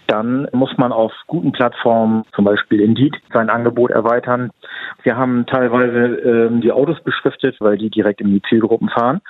dann 0.07 0.47
muss 0.53 0.75
man 0.77 0.91
auf 0.91 1.13
guten 1.27 1.51
Plattformen, 1.51 2.23
zum 2.35 2.45
Beispiel 2.45 2.81
Indeed, 2.81 3.15
sein 3.31 3.51
Angebot 3.51 3.91
erweitern. 3.91 4.49
Wir 5.03 5.15
haben 5.15 5.45
teilweise 5.45 6.15
ähm, 6.17 6.61
die 6.61 6.71
Autos 6.71 6.99
beschriftet, 7.03 7.57
weil 7.59 7.77
die 7.77 7.91
direkt 7.91 8.21
in 8.21 8.27
die 8.27 8.41
Zielgruppen 8.49 8.89
fahren. 8.89 9.21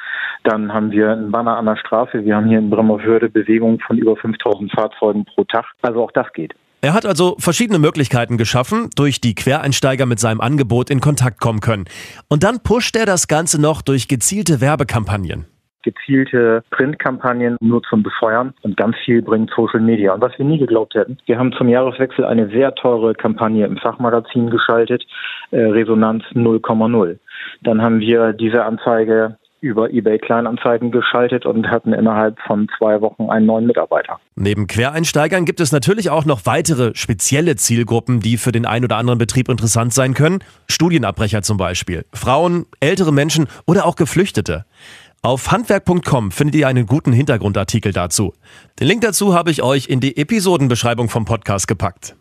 Dann 0.45 0.73
haben 0.73 0.91
wir 0.91 1.11
einen 1.11 1.31
Banner 1.31 1.57
an 1.57 1.65
der 1.65 1.75
Straße. 1.75 2.23
Wir 2.23 2.37
haben 2.37 2.47
hier 2.47 2.59
in 2.59 2.69
Bremerhörde 2.69 3.29
Bewegungen 3.29 3.79
von 3.79 3.97
über 3.97 4.15
5000 4.15 4.71
Fahrzeugen 4.71 5.25
pro 5.25 5.43
Tag. 5.43 5.65
Also 5.81 6.01
auch 6.01 6.11
das 6.13 6.31
geht. 6.31 6.55
Er 6.83 6.93
hat 6.93 7.05
also 7.05 7.35
verschiedene 7.37 7.77
Möglichkeiten 7.77 8.37
geschaffen, 8.37 8.89
durch 8.95 9.21
die 9.21 9.35
Quereinsteiger 9.35 10.07
mit 10.07 10.19
seinem 10.19 10.41
Angebot 10.41 10.89
in 10.89 10.99
Kontakt 10.99 11.39
kommen 11.39 11.59
können. 11.59 11.85
Und 12.27 12.43
dann 12.43 12.63
pusht 12.63 12.95
er 12.95 13.05
das 13.05 13.27
Ganze 13.27 13.61
noch 13.61 13.83
durch 13.83 14.07
gezielte 14.07 14.61
Werbekampagnen 14.61 15.45
gezielte 15.83 16.63
Printkampagnen 16.69 17.57
nur 17.59 17.81
zum 17.83 18.03
Befeuern 18.03 18.53
und 18.61 18.77
ganz 18.77 18.95
viel 19.03 19.21
bringt 19.21 19.51
Social 19.55 19.79
Media. 19.79 20.13
Und 20.13 20.21
was 20.21 20.37
wir 20.37 20.45
nie 20.45 20.59
geglaubt 20.59 20.93
hätten, 20.95 21.17
wir 21.25 21.37
haben 21.37 21.53
zum 21.53 21.69
Jahreswechsel 21.69 22.25
eine 22.25 22.49
sehr 22.49 22.75
teure 22.75 23.13
Kampagne 23.13 23.65
im 23.65 23.77
Fachmagazin 23.77 24.49
geschaltet, 24.49 25.03
äh, 25.51 25.59
Resonanz 25.59 26.23
0,0. 26.33 27.17
Dann 27.61 27.81
haben 27.81 27.99
wir 27.99 28.33
diese 28.33 28.63
Anzeige 28.63 29.37
über 29.61 29.91
eBay 29.91 30.17
Kleinanzeigen 30.17 30.91
geschaltet 30.91 31.45
und 31.45 31.67
hatten 31.67 31.93
innerhalb 31.93 32.39
von 32.41 32.67
zwei 32.77 32.99
Wochen 33.01 33.29
einen 33.29 33.45
neuen 33.45 33.67
Mitarbeiter. 33.67 34.19
Neben 34.35 34.67
Quereinsteigern 34.67 35.45
gibt 35.45 35.59
es 35.59 35.71
natürlich 35.71 36.09
auch 36.09 36.25
noch 36.25 36.45
weitere 36.45 36.93
spezielle 36.95 37.55
Zielgruppen, 37.55 38.19
die 38.19 38.37
für 38.37 38.51
den 38.51 38.65
ein 38.65 38.83
oder 38.83 38.97
anderen 38.97 39.19
Betrieb 39.19 39.49
interessant 39.49 39.93
sein 39.93 40.13
können. 40.13 40.39
Studienabbrecher 40.67 41.43
zum 41.43 41.57
Beispiel, 41.57 42.05
Frauen, 42.13 42.65
ältere 42.79 43.13
Menschen 43.13 43.47
oder 43.65 43.85
auch 43.85 43.95
Geflüchtete. 43.95 44.65
Auf 45.23 45.51
handwerk.com 45.51 46.31
findet 46.31 46.55
ihr 46.55 46.67
einen 46.67 46.87
guten 46.87 47.13
Hintergrundartikel 47.13 47.93
dazu. 47.93 48.33
Den 48.79 48.87
Link 48.87 49.01
dazu 49.01 49.35
habe 49.35 49.51
ich 49.51 49.61
euch 49.61 49.87
in 49.87 49.99
die 49.99 50.17
Episodenbeschreibung 50.17 51.09
vom 51.09 51.25
Podcast 51.25 51.67
gepackt. 51.67 52.15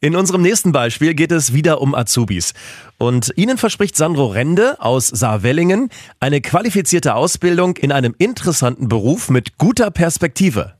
In 0.00 0.14
unserem 0.14 0.42
nächsten 0.42 0.72
Beispiel 0.72 1.14
geht 1.14 1.32
es 1.32 1.54
wieder 1.54 1.80
um 1.80 1.94
Azubis. 1.94 2.52
Und 2.98 3.32
Ihnen 3.36 3.56
verspricht 3.56 3.96
Sandro 3.96 4.26
Rende 4.26 4.80
aus 4.80 5.08
Saarwellingen 5.08 5.88
eine 6.20 6.42
qualifizierte 6.42 7.14
Ausbildung 7.14 7.76
in 7.76 7.92
einem 7.92 8.14
interessanten 8.18 8.88
Beruf 8.88 9.30
mit 9.30 9.56
guter 9.56 9.90
Perspektive. 9.90 10.74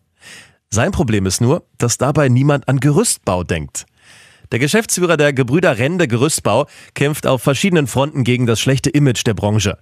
Sein 0.69 0.93
Problem 0.93 1.25
ist 1.25 1.41
nur, 1.41 1.65
dass 1.79 1.97
dabei 1.97 2.29
niemand 2.29 2.69
an 2.69 2.79
Gerüstbau 2.79 3.43
denkt. 3.43 3.87
Der 4.53 4.59
Geschäftsführer 4.59 5.17
der 5.17 5.33
Gebrüder 5.33 5.79
Rende 5.79 6.09
Gerüstbau 6.09 6.67
kämpft 6.95 7.27
auf 7.27 7.43
verschiedenen 7.43 7.87
Fronten 7.87 8.23
gegen 8.23 8.47
das 8.47 8.61
schlechte 8.61 8.91
Image 8.91 9.27
der 9.27 9.35
Branche. 9.35 9.79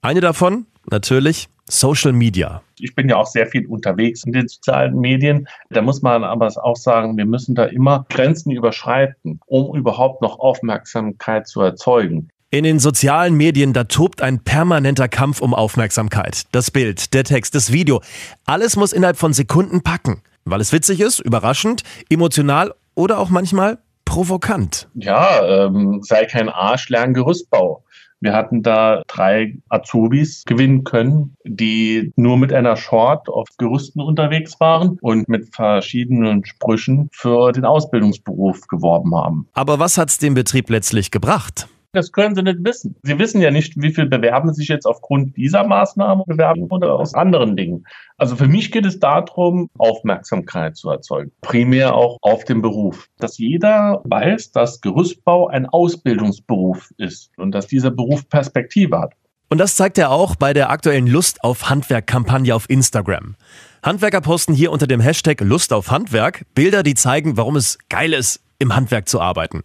Eine 0.00 0.20
davon, 0.20 0.66
natürlich, 0.90 1.48
Social 1.68 2.12
Media. 2.12 2.62
Ich 2.78 2.94
bin 2.94 3.08
ja 3.08 3.16
auch 3.16 3.26
sehr 3.26 3.46
viel 3.46 3.66
unterwegs 3.66 4.24
in 4.24 4.32
den 4.32 4.48
sozialen 4.48 4.98
Medien. 4.98 5.48
Da 5.70 5.82
muss 5.82 6.02
man 6.02 6.24
aber 6.24 6.50
auch 6.62 6.76
sagen, 6.76 7.16
wir 7.16 7.26
müssen 7.26 7.54
da 7.54 7.64
immer 7.64 8.06
Grenzen 8.08 8.50
überschreiten, 8.50 9.40
um 9.46 9.76
überhaupt 9.76 10.22
noch 10.22 10.38
Aufmerksamkeit 10.38 11.46
zu 11.46 11.60
erzeugen. 11.60 12.30
In 12.50 12.64
den 12.64 12.78
sozialen 12.78 13.34
Medien, 13.34 13.74
da 13.74 13.84
tobt 13.84 14.22
ein 14.22 14.42
permanenter 14.42 15.08
Kampf 15.08 15.42
um 15.42 15.52
Aufmerksamkeit. 15.52 16.44
Das 16.52 16.70
Bild, 16.70 17.12
der 17.12 17.24
Text, 17.24 17.54
das 17.54 17.72
Video, 17.72 18.00
alles 18.46 18.76
muss 18.76 18.94
innerhalb 18.94 19.18
von 19.18 19.34
Sekunden 19.34 19.82
packen. 19.82 20.22
Weil 20.46 20.62
es 20.62 20.72
witzig 20.72 21.00
ist, 21.00 21.18
überraschend, 21.18 21.82
emotional 22.08 22.72
oder 22.94 23.18
auch 23.18 23.28
manchmal 23.28 23.78
provokant. 24.06 24.88
Ja, 24.94 25.66
ähm, 25.66 26.00
sei 26.02 26.24
kein 26.24 26.48
Arsch, 26.48 26.88
lern 26.88 27.12
Gerüstbau. 27.12 27.84
Wir 28.20 28.32
hatten 28.32 28.62
da 28.62 29.02
drei 29.06 29.58
Azubis 29.68 30.44
gewinnen 30.44 30.84
können, 30.84 31.36
die 31.44 32.12
nur 32.16 32.36
mit 32.36 32.52
einer 32.52 32.76
Short 32.76 33.28
auf 33.28 33.48
Gerüsten 33.58 34.00
unterwegs 34.00 34.58
waren 34.58 34.98
und 35.00 35.28
mit 35.28 35.54
verschiedenen 35.54 36.44
Sprüchen 36.44 37.08
für 37.12 37.52
den 37.52 37.64
Ausbildungsberuf 37.64 38.66
geworben 38.66 39.14
haben. 39.14 39.46
Aber 39.52 39.78
was 39.78 39.98
hat's 39.98 40.18
dem 40.18 40.34
Betrieb 40.34 40.68
letztlich 40.68 41.10
gebracht? 41.10 41.68
Das 41.92 42.12
können 42.12 42.34
sie 42.34 42.42
nicht 42.42 42.58
wissen. 42.64 42.96
Sie 43.02 43.18
wissen 43.18 43.40
ja 43.40 43.50
nicht, 43.50 43.80
wie 43.80 43.92
viel 43.94 44.06
bewerben 44.06 44.52
sich 44.52 44.68
jetzt 44.68 44.84
aufgrund 44.84 45.36
dieser 45.38 45.66
Maßnahme 45.66 46.24
bewerben 46.26 46.66
oder 46.70 46.94
aus 46.94 47.14
anderen 47.14 47.56
Dingen. 47.56 47.86
Also 48.18 48.36
für 48.36 48.46
mich 48.46 48.70
geht 48.70 48.84
es 48.84 49.00
darum, 49.00 49.70
Aufmerksamkeit 49.78 50.76
zu 50.76 50.90
erzeugen. 50.90 51.32
Primär 51.40 51.94
auch 51.94 52.18
auf 52.20 52.44
den 52.44 52.60
Beruf. 52.60 53.08
Dass 53.18 53.38
jeder 53.38 54.02
weiß, 54.04 54.52
dass 54.52 54.82
Gerüstbau 54.82 55.48
ein 55.48 55.64
Ausbildungsberuf 55.64 56.90
ist 56.98 57.30
und 57.38 57.52
dass 57.52 57.66
dieser 57.66 57.90
Beruf 57.90 58.28
Perspektive 58.28 58.98
hat. 58.98 59.14
Und 59.48 59.56
das 59.56 59.76
zeigt 59.76 59.96
er 59.96 60.10
auch 60.10 60.36
bei 60.36 60.52
der 60.52 60.68
aktuellen 60.68 61.06
Lust 61.06 61.42
auf 61.42 61.70
Handwerk-Kampagne 61.70 62.54
auf 62.54 62.68
Instagram. 62.68 63.36
Handwerker 63.82 64.20
posten 64.20 64.52
hier 64.52 64.72
unter 64.72 64.86
dem 64.86 65.00
Hashtag 65.00 65.40
Lust 65.40 65.72
auf 65.72 65.90
Handwerk 65.90 66.44
Bilder, 66.54 66.82
die 66.82 66.94
zeigen, 66.94 67.38
warum 67.38 67.56
es 67.56 67.78
geil 67.88 68.12
ist, 68.12 68.42
im 68.58 68.74
Handwerk 68.74 69.08
zu 69.08 69.20
arbeiten. 69.20 69.62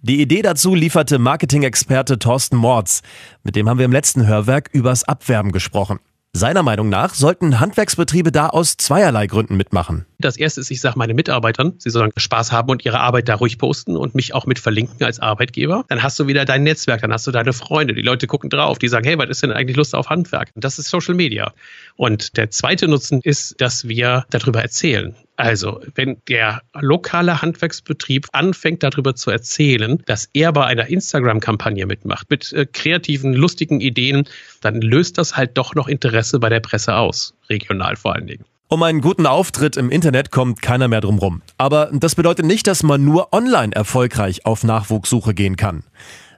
Die 0.00 0.20
Idee 0.20 0.42
dazu 0.42 0.74
lieferte 0.74 1.18
Marketing-Experte 1.18 2.18
Thorsten 2.18 2.56
Mords. 2.56 3.02
Mit 3.42 3.56
dem 3.56 3.68
haben 3.68 3.78
wir 3.78 3.84
im 3.84 3.92
letzten 3.92 4.26
Hörwerk 4.26 4.70
übers 4.72 5.04
Abwerben 5.04 5.52
gesprochen. 5.52 5.98
Seiner 6.34 6.62
Meinung 6.62 6.88
nach 6.88 7.12
sollten 7.12 7.60
Handwerksbetriebe 7.60 8.32
da 8.32 8.46
aus 8.46 8.78
zweierlei 8.78 9.26
Gründen 9.26 9.54
mitmachen. 9.58 10.06
Das 10.18 10.38
erste 10.38 10.62
ist, 10.62 10.70
ich 10.70 10.80
sage 10.80 10.98
meinen 10.98 11.14
Mitarbeitern, 11.14 11.74
sie 11.76 11.90
sollen 11.90 12.10
Spaß 12.16 12.52
haben 12.52 12.70
und 12.70 12.86
ihre 12.86 13.00
Arbeit 13.00 13.28
da 13.28 13.34
ruhig 13.34 13.58
posten 13.58 13.98
und 13.98 14.14
mich 14.14 14.32
auch 14.32 14.46
mit 14.46 14.58
verlinken 14.58 15.04
als 15.04 15.20
Arbeitgeber. 15.20 15.84
Dann 15.88 16.02
hast 16.02 16.18
du 16.18 16.26
wieder 16.28 16.46
dein 16.46 16.62
Netzwerk, 16.62 17.02
dann 17.02 17.12
hast 17.12 17.26
du 17.26 17.32
deine 17.32 17.52
Freunde. 17.52 17.92
Die 17.92 18.00
Leute 18.00 18.26
gucken 18.26 18.48
drauf, 18.48 18.78
die 18.78 18.88
sagen, 18.88 19.04
hey, 19.04 19.18
was 19.18 19.28
ist 19.28 19.42
denn 19.42 19.52
eigentlich 19.52 19.76
Lust 19.76 19.94
auf 19.94 20.08
Handwerk? 20.08 20.52
Und 20.54 20.64
das 20.64 20.78
ist 20.78 20.88
Social 20.88 21.14
Media. 21.14 21.52
Und 21.96 22.38
der 22.38 22.48
zweite 22.48 22.88
Nutzen 22.88 23.20
ist, 23.20 23.60
dass 23.60 23.86
wir 23.86 24.24
darüber 24.30 24.62
erzählen. 24.62 25.14
Also, 25.36 25.80
wenn 25.94 26.18
der 26.28 26.62
lokale 26.78 27.40
Handwerksbetrieb 27.40 28.28
anfängt 28.32 28.82
darüber 28.82 29.14
zu 29.14 29.30
erzählen, 29.30 30.02
dass 30.06 30.28
er 30.34 30.52
bei 30.52 30.66
einer 30.66 30.86
Instagram-Kampagne 30.88 31.86
mitmacht, 31.86 32.30
mit 32.30 32.52
äh, 32.52 32.66
kreativen, 32.66 33.32
lustigen 33.32 33.80
Ideen, 33.80 34.24
dann 34.60 34.80
löst 34.80 35.18
das 35.18 35.36
halt 35.36 35.56
doch 35.56 35.74
noch 35.74 35.88
Interesse 35.88 36.38
bei 36.38 36.48
der 36.48 36.60
Presse 36.60 36.94
aus, 36.94 37.34
regional 37.48 37.96
vor 37.96 38.14
allen 38.14 38.26
Dingen. 38.26 38.44
Um 38.68 38.82
einen 38.82 39.02
guten 39.02 39.26
Auftritt 39.26 39.76
im 39.76 39.90
Internet 39.90 40.30
kommt 40.30 40.62
keiner 40.62 40.88
mehr 40.88 41.02
drum 41.02 41.18
rum. 41.18 41.42
Aber 41.58 41.90
das 41.92 42.14
bedeutet 42.14 42.46
nicht, 42.46 42.66
dass 42.66 42.82
man 42.82 43.04
nur 43.04 43.32
online 43.32 43.74
erfolgreich 43.74 44.46
auf 44.46 44.64
Nachwuchssuche 44.64 45.34
gehen 45.34 45.56
kann. 45.56 45.84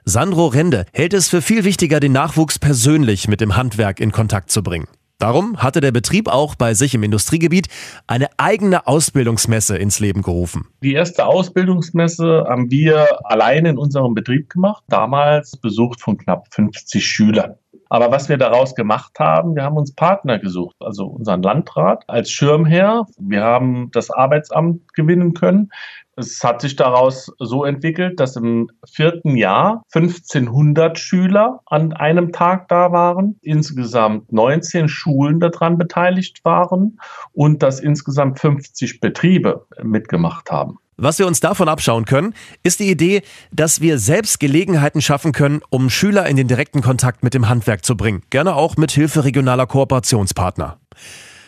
Sandro 0.03 0.47
Rende 0.47 0.85
hält 0.93 1.13
es 1.13 1.29
für 1.29 1.41
viel 1.41 1.63
wichtiger, 1.63 1.99
den 1.99 2.11
Nachwuchs 2.11 2.59
persönlich 2.59 3.27
mit 3.27 3.39
dem 3.39 3.55
Handwerk 3.55 3.99
in 3.99 4.11
Kontakt 4.11 4.51
zu 4.51 4.63
bringen. 4.63 4.87
Darum 5.17 5.57
hatte 5.57 5.79
der 5.79 5.91
Betrieb 5.91 6.27
auch 6.27 6.55
bei 6.55 6.73
sich 6.73 6.93
im 6.93 7.03
Industriegebiet 7.03 7.67
eine 8.05 8.27
eigene 8.37 8.85
Ausbildungsmesse 8.85 9.77
ins 9.77 9.99
Leben 9.99 10.21
gerufen. 10.21 10.67
Die 10.83 10.93
erste 10.93 11.25
Ausbildungsmesse 11.25 12.45
haben 12.49 12.69
wir 12.69 13.25
alleine 13.25 13.69
in 13.69 13.77
unserem 13.77 14.13
Betrieb 14.13 14.49
gemacht, 14.49 14.83
damals 14.89 15.55
besucht 15.57 16.01
von 16.01 16.17
knapp 16.17 16.53
50 16.53 17.05
Schülern. 17.05 17.55
Aber 17.95 18.11
was 18.11 18.27
wir 18.27 18.35
daraus 18.35 18.75
gemacht 18.75 19.13
haben, 19.19 19.55
wir 19.55 19.63
haben 19.63 19.77
uns 19.77 19.95
Partner 19.95 20.37
gesucht, 20.37 20.75
also 20.81 21.05
unseren 21.05 21.41
Landrat 21.41 22.03
als 22.09 22.29
Schirmherr. 22.29 23.05
Wir 23.17 23.41
haben 23.41 23.89
das 23.93 24.11
Arbeitsamt 24.11 24.93
gewinnen 24.93 25.33
können. 25.33 25.71
Es 26.17 26.43
hat 26.43 26.59
sich 26.59 26.75
daraus 26.75 27.31
so 27.39 27.63
entwickelt, 27.63 28.19
dass 28.19 28.35
im 28.35 28.69
vierten 28.85 29.37
Jahr 29.37 29.81
1500 29.93 30.99
Schüler 30.99 31.61
an 31.67 31.93
einem 31.93 32.33
Tag 32.33 32.67
da 32.67 32.91
waren, 32.91 33.39
insgesamt 33.41 34.29
19 34.29 34.89
Schulen 34.89 35.39
daran 35.39 35.77
beteiligt 35.77 36.43
waren 36.43 36.99
und 37.31 37.63
dass 37.63 37.79
insgesamt 37.79 38.41
50 38.41 38.99
Betriebe 38.99 39.67
mitgemacht 39.81 40.51
haben. 40.51 40.79
Was 40.97 41.19
wir 41.19 41.27
uns 41.27 41.41
davon 41.41 41.67
abschauen 41.67 42.05
können, 42.05 42.33
ist 42.63 42.79
die 42.79 42.89
Idee, 42.89 43.21
dass 43.51 43.81
wir 43.81 43.99
selbst 43.99 44.39
Gelegenheiten 44.39 45.01
schaffen 45.01 45.33
können, 45.33 45.61
um 45.69 45.89
Schüler 45.89 46.25
in 46.27 46.37
den 46.37 46.47
direkten 46.47 46.81
Kontakt 46.81 47.21
mit 47.21 47.33
dem 47.33 47.49
Handwerk 47.49 47.83
zu 47.83 47.97
bringen, 47.97 48.21
gerne 48.29 48.55
auch 48.55 48.77
mit 48.77 48.91
Hilfe 48.91 49.25
regionaler 49.25 49.67
Kooperationspartner. 49.67 50.79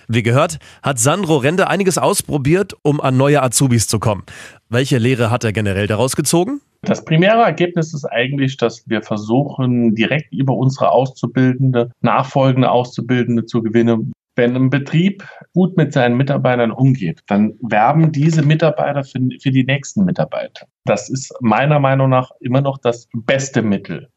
Wie 0.10 0.22
gehört, 0.22 0.60
hat 0.84 1.00
Sandro 1.00 1.38
Rende 1.38 1.70
einiges 1.70 1.98
ausprobiert, 1.98 2.76
um 2.82 3.00
an 3.00 3.16
neue 3.16 3.42
Azubis 3.42 3.88
zu 3.88 4.00
kommen. 4.00 4.24
Welche 4.68 4.98
Lehre 4.98 5.32
hat 5.32 5.46
er 5.46 5.54
generell 5.54 5.88
daraus 5.88 6.18
gezogen? 6.18 6.60
Das 6.82 7.06
primäre 7.06 7.44
Ergebnis 7.44 7.94
ist 7.94 8.06
eigentlich, 8.06 8.58
dass 8.58 8.84
wir 8.88 9.02
versuchen, 9.02 9.96
direkt 9.96 10.34
über 10.34 10.56
unsere 10.56 10.92
Auszubildende, 10.92 11.92
nachfolgende 12.02 12.70
Auszubildende 12.70 13.46
zu 13.46 13.62
gewinnen. 13.62 14.12
Wenn 14.38 14.56
ein 14.56 14.70
Betrieb 14.70 15.28
gut 15.54 15.78
mit 15.78 15.94
seinen 15.94 16.16
Mitarbeitern 16.16 16.72
umgeht, 16.72 17.22
dann 17.26 17.56
werben 17.60 18.12
diese 18.12 18.44
Mitarbeiter 18.44 19.04
für, 19.04 19.20
für 19.42 19.50
die 19.50 19.64
nächsten 19.64 20.06
Mitarbeiter. 20.06 20.68
Das 20.86 21.10
ist 21.10 21.34
meiner 21.42 21.80
Meinung 21.80 22.12
nach 22.12 22.30
immer 22.40 22.62
noch 22.62 22.78
das 22.78 23.10
beste 23.14 23.64
Mittel. 23.64 24.10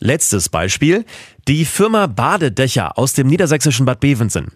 Letztes 0.00 0.48
Beispiel. 0.48 1.04
Die 1.46 1.64
Firma 1.64 2.08
Badedächer 2.08 2.98
aus 2.98 3.12
dem 3.12 3.28
niedersächsischen 3.28 3.86
Bad 3.86 4.00
Bevensen. 4.00 4.52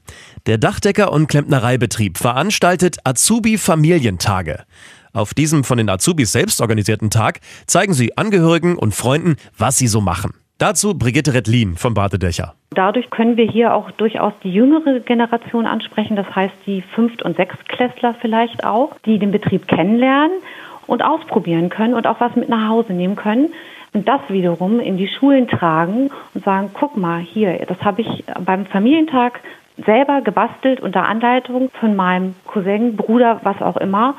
Der 0.47 0.59
Dachdecker- 0.59 1.12
und 1.12 1.28
Klempnereibetrieb 1.28 2.18
veranstaltet 2.18 2.97
Azubi-Familientage. 3.04 4.64
Auf 5.12 5.33
diesem 5.33 5.62
von 5.62 5.78
den 5.78 5.90
Azubis 5.90 6.33
selbst 6.33 6.61
organisierten 6.61 7.11
Tag 7.11 7.40
zeigen 7.68 7.94
sie 7.94 8.18
Angehörigen 8.18 8.76
und 8.76 8.97
Freunden, 8.97 9.37
was 9.56 9.78
sie 9.78 9.87
so 9.87 10.00
machen. 10.00 10.33
Dazu 10.58 10.96
Brigitte 10.96 11.34
Rettlin 11.34 11.75
vom 11.76 11.94
Badedächer. 11.94 12.54
Dadurch 12.70 13.11
können 13.11 13.37
wir 13.37 13.46
hier 13.46 13.75
auch 13.75 13.90
durchaus 13.90 14.32
die 14.44 14.52
jüngere 14.52 15.00
Generation 15.00 15.66
ansprechen, 15.66 16.14
das 16.14 16.32
heißt 16.34 16.54
die 16.64 16.82
Fünft- 16.82 17.23
und 17.23 17.37
Sechstklässler 17.37 18.14
vielleicht 18.20 18.64
auch, 18.64 18.96
die 19.04 19.18
den 19.18 19.32
Betrieb 19.32 19.66
kennenlernen 19.66 20.38
und 20.87 21.02
ausprobieren 21.02 21.70
können 21.70 21.94
und 21.94 22.06
auch 22.06 22.20
was 22.20 22.37
mit 22.37 22.49
nach 22.49 22.68
Hause 22.68 22.92
nehmen 22.92 23.16
können 23.16 23.52
und 23.94 24.06
das 24.08 24.20
wiederum 24.28 24.78
in 24.78 24.96
die 24.96 25.08
Schulen 25.08 25.49
tragen 25.49 26.11
und 26.34 26.44
sagen, 26.44 26.70
guck 26.73 26.96
mal 26.96 27.20
hier, 27.20 27.58
das 27.66 27.80
habe 27.82 28.02
ich 28.02 28.25
beim 28.44 28.66
Familientag 28.66 29.40
selber 29.84 30.20
gebastelt 30.20 30.80
unter 30.80 31.08
Anleitung 31.08 31.70
von 31.80 31.96
meinem 31.96 32.37
Cousin, 32.46 32.96
Bruder, 32.96 33.40
was 33.42 33.61
auch 33.61 33.76
immer. 33.76 34.14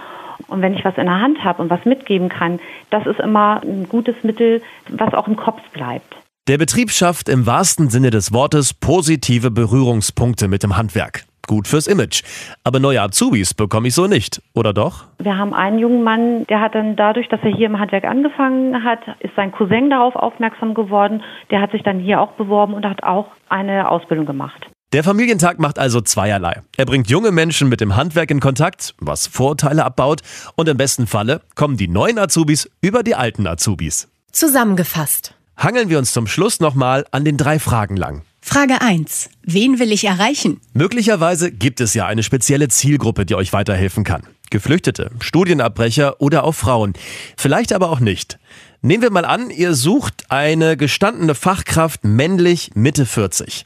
Und 0.47 0.61
wenn 0.61 0.73
ich 0.73 0.83
was 0.83 0.97
in 0.97 1.05
der 1.05 1.21
Hand 1.21 1.45
habe 1.45 1.61
und 1.61 1.69
was 1.69 1.85
mitgeben 1.85 2.27
kann, 2.27 2.59
das 2.89 3.05
ist 3.05 3.21
immer 3.21 3.61
ein 3.63 3.87
gutes 3.87 4.15
Mittel, 4.23 4.61
was 4.89 5.13
auch 5.13 5.29
im 5.29 5.37
Kopf 5.37 5.61
bleibt. 5.71 6.24
Der 6.47 6.59
Betrieb 6.59 6.91
schafft 6.91 7.27
im 7.27 7.47
wahrsten 7.47 7.89
Sinne 7.89 8.11
des 8.11 8.31
Wortes 8.31 8.75
positive 8.75 9.49
Berührungspunkte 9.49 10.47
mit 10.47 10.61
dem 10.61 10.77
Handwerk. 10.77 11.25
Gut 11.47 11.67
fürs 11.67 11.87
Image. 11.87 12.21
Aber 12.63 12.79
neue 12.79 13.01
Azubis 13.01 13.55
bekomme 13.55 13.87
ich 13.87 13.95
so 13.95 14.05
nicht, 14.05 14.43
oder 14.53 14.71
doch? 14.71 15.05
Wir 15.17 15.39
haben 15.39 15.55
einen 15.55 15.79
jungen 15.79 16.03
Mann, 16.03 16.45
der 16.45 16.61
hat 16.61 16.75
dann 16.75 16.95
dadurch, 16.95 17.29
dass 17.29 17.39
er 17.41 17.49
hier 17.49 17.65
im 17.65 17.79
Handwerk 17.79 18.03
angefangen 18.03 18.83
hat, 18.83 18.99
ist 19.21 19.33
sein 19.35 19.51
Cousin 19.51 19.89
darauf 19.89 20.15
aufmerksam 20.15 20.75
geworden. 20.75 21.23
Der 21.49 21.61
hat 21.61 21.71
sich 21.71 21.81
dann 21.81 21.97
hier 21.97 22.21
auch 22.21 22.33
beworben 22.33 22.75
und 22.75 22.85
hat 22.85 23.01
auch 23.01 23.25
eine 23.49 23.89
Ausbildung 23.89 24.27
gemacht. 24.27 24.67
Der 24.93 25.03
Familientag 25.03 25.57
macht 25.57 25.79
also 25.79 25.99
zweierlei. 25.99 26.61
Er 26.77 26.85
bringt 26.85 27.09
junge 27.09 27.31
Menschen 27.31 27.69
mit 27.69 27.81
dem 27.81 27.95
Handwerk 27.95 28.29
in 28.29 28.39
Kontakt, 28.39 28.93
was 28.99 29.25
Vorteile 29.25 29.83
abbaut, 29.83 30.21
und 30.55 30.69
im 30.69 30.77
besten 30.77 31.07
Falle 31.07 31.41
kommen 31.55 31.75
die 31.75 31.87
neuen 31.87 32.19
Azubis 32.19 32.69
über 32.81 33.01
die 33.01 33.15
alten 33.15 33.47
Azubis. 33.47 34.09
Zusammengefasst. 34.31 35.33
Hangeln 35.57 35.89
wir 35.89 35.97
uns 35.97 36.11
zum 36.11 36.27
Schluss 36.27 36.59
nochmal 36.59 37.05
an 37.11 37.23
den 37.23 37.37
drei 37.37 37.59
Fragen 37.59 37.95
lang. 37.95 38.23
Frage 38.41 38.81
1. 38.81 39.29
Wen 39.43 39.79
will 39.79 39.91
ich 39.91 40.05
erreichen? 40.05 40.61
Möglicherweise 40.73 41.51
gibt 41.51 41.81
es 41.81 41.93
ja 41.93 42.05
eine 42.05 42.21
spezielle 42.21 42.67
Zielgruppe, 42.67 43.25
die 43.25 43.35
euch 43.35 43.53
weiterhelfen 43.53 44.03
kann. 44.03 44.23
Geflüchtete, 44.51 45.09
Studienabbrecher 45.19 46.21
oder 46.21 46.43
auch 46.43 46.53
Frauen. 46.53 46.93
Vielleicht 47.37 47.73
aber 47.73 47.89
auch 47.89 47.99
nicht. 47.99 48.37
Nehmen 48.81 49.01
wir 49.01 49.09
mal 49.09 49.25
an, 49.25 49.49
ihr 49.49 49.73
sucht 49.73 50.25
eine 50.29 50.77
gestandene 50.77 51.33
Fachkraft 51.33 52.03
männlich 52.03 52.71
Mitte 52.75 53.07
40. 53.07 53.65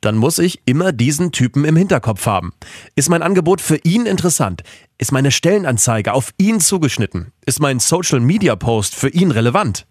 Dann 0.00 0.16
muss 0.16 0.38
ich 0.38 0.62
immer 0.64 0.92
diesen 0.92 1.30
Typen 1.30 1.64
im 1.64 1.76
Hinterkopf 1.76 2.26
haben. 2.26 2.52
Ist 2.96 3.10
mein 3.10 3.22
Angebot 3.22 3.60
für 3.60 3.76
ihn 3.76 4.06
interessant? 4.06 4.62
Ist 4.98 5.12
meine 5.12 5.30
Stellenanzeige 5.30 6.14
auf 6.14 6.32
ihn 6.38 6.58
zugeschnitten? 6.58 7.32
Ist 7.46 7.60
mein 7.60 7.78
Social 7.78 8.20
Media 8.20 8.56
Post 8.56 8.96
für 8.96 9.10
ihn 9.10 9.30
relevant? 9.30 9.86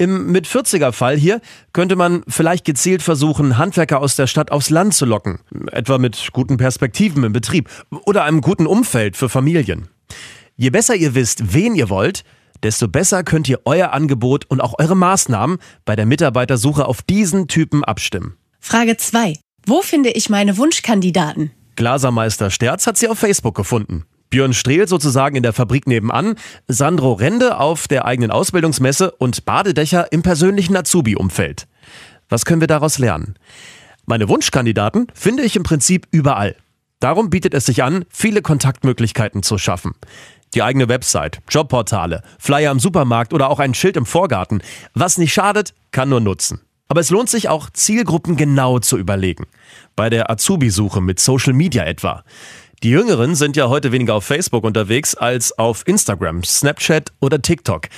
Im 0.00 0.30
mit 0.30 0.46
40er 0.46 0.92
Fall 0.92 1.16
hier 1.16 1.40
könnte 1.72 1.96
man 1.96 2.22
vielleicht 2.28 2.64
gezielt 2.64 3.02
versuchen, 3.02 3.58
Handwerker 3.58 4.00
aus 4.00 4.14
der 4.14 4.28
Stadt 4.28 4.52
aufs 4.52 4.70
Land 4.70 4.94
zu 4.94 5.04
locken, 5.04 5.40
etwa 5.72 5.98
mit 5.98 6.28
guten 6.32 6.56
Perspektiven 6.56 7.24
im 7.24 7.32
Betrieb 7.32 7.68
oder 8.06 8.22
einem 8.22 8.40
guten 8.40 8.68
Umfeld 8.68 9.16
für 9.16 9.28
Familien. 9.28 9.88
Je 10.54 10.70
besser 10.70 10.94
ihr 10.94 11.16
wisst, 11.16 11.52
wen 11.52 11.74
ihr 11.74 11.90
wollt, 11.90 12.22
desto 12.62 12.86
besser 12.86 13.24
könnt 13.24 13.48
ihr 13.48 13.60
euer 13.64 13.92
Angebot 13.92 14.44
und 14.48 14.60
auch 14.60 14.78
eure 14.78 14.96
Maßnahmen 14.96 15.58
bei 15.84 15.96
der 15.96 16.06
Mitarbeitersuche 16.06 16.86
auf 16.86 17.02
diesen 17.02 17.48
Typen 17.48 17.82
abstimmen. 17.82 18.36
Frage 18.60 18.96
2. 18.96 19.34
Wo 19.66 19.82
finde 19.82 20.10
ich 20.10 20.30
meine 20.30 20.58
Wunschkandidaten? 20.58 21.50
Glasermeister 21.74 22.50
Sterz 22.50 22.86
hat 22.86 22.96
sie 22.96 23.08
auf 23.08 23.18
Facebook 23.18 23.56
gefunden. 23.56 24.04
Björn 24.30 24.52
Strehl 24.52 24.88
sozusagen 24.88 25.36
in 25.36 25.42
der 25.42 25.52
Fabrik 25.52 25.86
nebenan, 25.86 26.36
Sandro 26.66 27.14
Rende 27.14 27.58
auf 27.58 27.88
der 27.88 28.04
eigenen 28.04 28.30
Ausbildungsmesse 28.30 29.12
und 29.12 29.44
Badedächer 29.44 30.12
im 30.12 30.22
persönlichen 30.22 30.76
Azubi-Umfeld. 30.76 31.66
Was 32.28 32.44
können 32.44 32.60
wir 32.60 32.68
daraus 32.68 32.98
lernen? 32.98 33.34
Meine 34.06 34.28
Wunschkandidaten 34.28 35.06
finde 35.14 35.42
ich 35.42 35.56
im 35.56 35.62
Prinzip 35.62 36.06
überall. 36.10 36.56
Darum 37.00 37.30
bietet 37.30 37.54
es 37.54 37.66
sich 37.66 37.82
an, 37.82 38.04
viele 38.10 38.42
Kontaktmöglichkeiten 38.42 39.42
zu 39.42 39.56
schaffen. 39.56 39.92
Die 40.54 40.62
eigene 40.62 40.88
Website, 40.88 41.38
Jobportale, 41.48 42.22
Flyer 42.38 42.72
im 42.72 42.80
Supermarkt 42.80 43.32
oder 43.34 43.50
auch 43.50 43.60
ein 43.60 43.74
Schild 43.74 43.96
im 43.96 44.06
Vorgarten. 44.06 44.62
Was 44.94 45.18
nicht 45.18 45.32
schadet, 45.32 45.74
kann 45.90 46.08
nur 46.08 46.20
nutzen. 46.20 46.60
Aber 46.88 47.00
es 47.00 47.10
lohnt 47.10 47.28
sich 47.28 47.50
auch, 47.50 47.68
Zielgruppen 47.70 48.36
genau 48.36 48.78
zu 48.78 48.96
überlegen. 48.96 49.46
Bei 49.94 50.08
der 50.08 50.30
Azubi-Suche 50.30 51.02
mit 51.02 51.20
Social 51.20 51.52
Media 51.52 51.84
etwa. 51.84 52.24
Die 52.84 52.90
Jüngeren 52.90 53.34
sind 53.34 53.56
ja 53.56 53.68
heute 53.68 53.90
weniger 53.90 54.14
auf 54.14 54.24
Facebook 54.24 54.62
unterwegs 54.62 55.16
als 55.16 55.58
auf 55.58 55.82
Instagram, 55.88 56.44
Snapchat 56.44 57.12
oder 57.20 57.42
TikTok. 57.42 57.88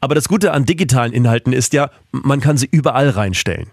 Aber 0.00 0.14
das 0.14 0.28
Gute 0.28 0.52
an 0.52 0.64
digitalen 0.64 1.12
Inhalten 1.12 1.52
ist 1.52 1.72
ja, 1.72 1.90
man 2.12 2.40
kann 2.40 2.56
sie 2.56 2.68
überall 2.70 3.10
reinstellen. 3.10 3.70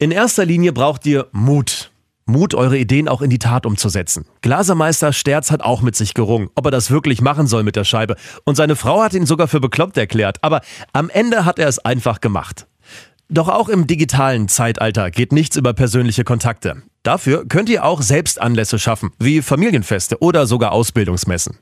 In 0.00 0.10
erster 0.10 0.44
Linie 0.44 0.72
braucht 0.72 1.06
ihr 1.06 1.28
Mut. 1.30 1.92
Mut, 2.26 2.54
eure 2.54 2.76
Ideen 2.76 3.08
auch 3.08 3.22
in 3.22 3.30
die 3.30 3.38
Tat 3.38 3.66
umzusetzen. 3.66 4.26
Glasermeister 4.42 5.12
Sterz 5.12 5.50
hat 5.50 5.62
auch 5.62 5.80
mit 5.80 5.96
sich 5.96 6.12
gerungen, 6.12 6.50
ob 6.56 6.66
er 6.66 6.70
das 6.70 6.90
wirklich 6.90 7.20
machen 7.20 7.46
soll 7.46 7.62
mit 7.62 7.76
der 7.76 7.84
Scheibe. 7.84 8.16
Und 8.44 8.56
seine 8.56 8.76
Frau 8.76 9.00
hat 9.00 9.14
ihn 9.14 9.26
sogar 9.26 9.48
für 9.48 9.60
bekloppt 9.60 9.96
erklärt. 9.96 10.38
Aber 10.42 10.60
am 10.92 11.08
Ende 11.08 11.44
hat 11.44 11.58
er 11.58 11.68
es 11.68 11.78
einfach 11.78 12.20
gemacht. 12.20 12.67
Doch 13.30 13.48
auch 13.48 13.68
im 13.68 13.86
digitalen 13.86 14.48
Zeitalter 14.48 15.10
geht 15.10 15.32
nichts 15.32 15.56
über 15.56 15.74
persönliche 15.74 16.24
Kontakte. 16.24 16.82
Dafür 17.02 17.46
könnt 17.46 17.68
ihr 17.68 17.84
auch 17.84 18.00
selbst 18.00 18.40
Anlässe 18.40 18.78
schaffen, 18.78 19.10
wie 19.18 19.42
Familienfeste 19.42 20.22
oder 20.22 20.46
sogar 20.46 20.72
Ausbildungsmessen. 20.72 21.58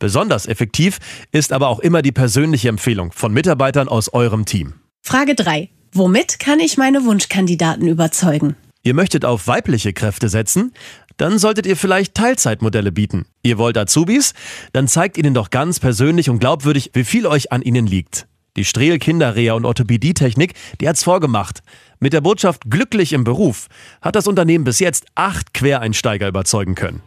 Besonders 0.00 0.46
effektiv 0.46 0.98
ist 1.30 1.52
aber 1.52 1.68
auch 1.68 1.78
immer 1.78 2.02
die 2.02 2.12
persönliche 2.12 2.68
Empfehlung 2.68 3.12
von 3.12 3.32
Mitarbeitern 3.32 3.88
aus 3.88 4.12
eurem 4.12 4.44
Team. 4.44 4.74
Frage 5.02 5.36
3. 5.36 5.70
Womit 5.92 6.40
kann 6.40 6.58
ich 6.58 6.78
meine 6.78 7.04
Wunschkandidaten 7.04 7.86
überzeugen? 7.86 8.56
Ihr 8.82 8.94
möchtet 8.94 9.24
auf 9.24 9.46
weibliche 9.46 9.92
Kräfte 9.92 10.28
setzen? 10.28 10.72
Dann 11.16 11.38
solltet 11.38 11.64
ihr 11.66 11.76
vielleicht 11.76 12.14
Teilzeitmodelle 12.14 12.90
bieten. 12.90 13.26
Ihr 13.42 13.56
wollt 13.56 13.78
Azubis? 13.78 14.34
Dann 14.72 14.88
zeigt 14.88 15.16
ihnen 15.16 15.32
doch 15.32 15.50
ganz 15.50 15.78
persönlich 15.78 16.28
und 16.28 16.40
glaubwürdig, 16.40 16.90
wie 16.92 17.04
viel 17.04 17.26
euch 17.26 17.52
an 17.52 17.62
ihnen 17.62 17.86
liegt. 17.86 18.26
Die 18.56 18.64
Strehl 18.64 18.98
Kinderreha 18.98 19.54
und 19.54 19.64
Orthopädietechnik, 19.64 20.54
die 20.80 20.88
hat's 20.88 21.02
vorgemacht. 21.02 21.62
Mit 21.98 22.12
der 22.12 22.20
Botschaft 22.20 22.70
glücklich 22.70 23.12
im 23.12 23.24
Beruf 23.24 23.66
hat 24.00 24.14
das 24.14 24.28
Unternehmen 24.28 24.62
bis 24.62 24.78
jetzt 24.78 25.06
acht 25.16 25.54
Quereinsteiger 25.54 26.28
überzeugen 26.28 26.76
können. 26.76 27.02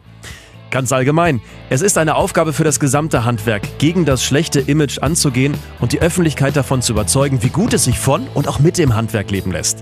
Ganz 0.70 0.92
allgemein, 0.92 1.40
es 1.70 1.80
ist 1.80 1.96
eine 1.96 2.16
Aufgabe 2.16 2.52
für 2.52 2.64
das 2.64 2.78
gesamte 2.78 3.24
Handwerk, 3.24 3.78
gegen 3.78 4.04
das 4.04 4.22
schlechte 4.22 4.60
Image 4.60 4.98
anzugehen 4.98 5.54
und 5.80 5.92
die 5.92 6.00
Öffentlichkeit 6.00 6.54
davon 6.54 6.82
zu 6.82 6.92
überzeugen, 6.92 7.42
wie 7.42 7.48
gut 7.48 7.72
es 7.72 7.84
sich 7.84 7.98
von 7.98 8.28
und 8.34 8.46
auch 8.46 8.58
mit 8.58 8.76
dem 8.76 8.94
Handwerk 8.94 9.30
leben 9.30 9.50
lässt. 9.50 9.80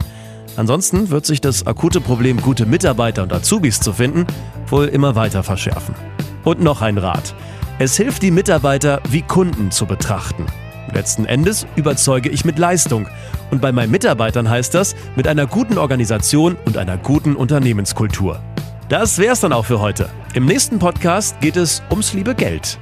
Ansonsten 0.55 1.11
wird 1.11 1.27
sich 1.27 1.41
das 1.41 1.67
akute 1.67 2.01
Problem, 2.01 2.41
gute 2.41 2.67
Mitarbeiter 2.67 3.25
und 3.25 3.33
Azubis 3.33 3.81
zu 3.81 3.93
finden, 3.93 4.27
wohl 4.69 4.87
immer 4.87 5.17
weiter 5.17 5.43
verschärfen. 5.43 5.97
Und 6.45 6.61
noch 6.61 6.81
ein 6.81 6.99
Rat. 6.99 7.35
Es 7.81 7.97
hilft 7.97 8.23
die 8.23 8.31
Mitarbeiter 8.31 9.03
wie 9.11 9.23
Kunden 9.23 9.73
zu 9.73 9.87
betrachten. 9.87 10.47
Letzten 10.93 11.25
Endes 11.25 11.67
überzeuge 11.77 12.29
ich 12.29 12.45
mit 12.45 12.59
Leistung. 12.59 13.09
Und 13.51 13.61
bei 13.61 13.73
meinen 13.73 13.91
Mitarbeitern 13.91 14.49
heißt 14.49 14.75
das 14.75 14.95
mit 15.15 15.29
einer 15.29 15.47
guten 15.47 15.79
Organisation 15.79 16.57
und 16.65 16.77
einer 16.77 16.97
guten 16.97 17.37
Unternehmenskultur. 17.37 18.41
Das 18.89 19.19
wär's 19.19 19.41
dann 19.41 19.53
auch 19.53 19.65
für 19.65 19.81
heute. 19.81 20.09
Im 20.35 20.47
nächsten 20.47 20.79
Podcast 20.79 21.41
geht 21.41 21.57
es 21.57 21.83
ums 21.91 22.13
liebe 22.13 22.35
Geld. 22.35 22.79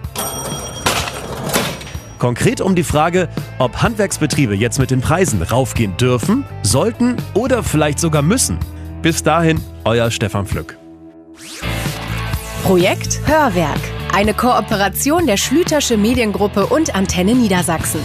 Konkret 2.18 2.60
um 2.60 2.74
die 2.74 2.84
Frage, 2.84 3.28
ob 3.58 3.82
Handwerksbetriebe 3.82 4.54
jetzt 4.54 4.78
mit 4.78 4.90
den 4.90 5.00
Preisen 5.00 5.42
raufgehen 5.42 5.96
dürfen, 5.96 6.44
sollten 6.62 7.16
oder 7.34 7.62
vielleicht 7.62 7.98
sogar 7.98 8.22
müssen. 8.22 8.58
Bis 9.02 9.22
dahin, 9.22 9.60
euer 9.84 10.10
Stefan 10.10 10.46
Pflück. 10.46 10.78
Projekt 12.64 13.20
Hörwerk. 13.26 13.78
Eine 14.14 14.32
Kooperation 14.32 15.26
der 15.26 15.36
Schlütersche 15.36 15.98
Mediengruppe 15.98 16.64
und 16.64 16.94
Antenne 16.94 17.34
Niedersachsen. 17.34 18.00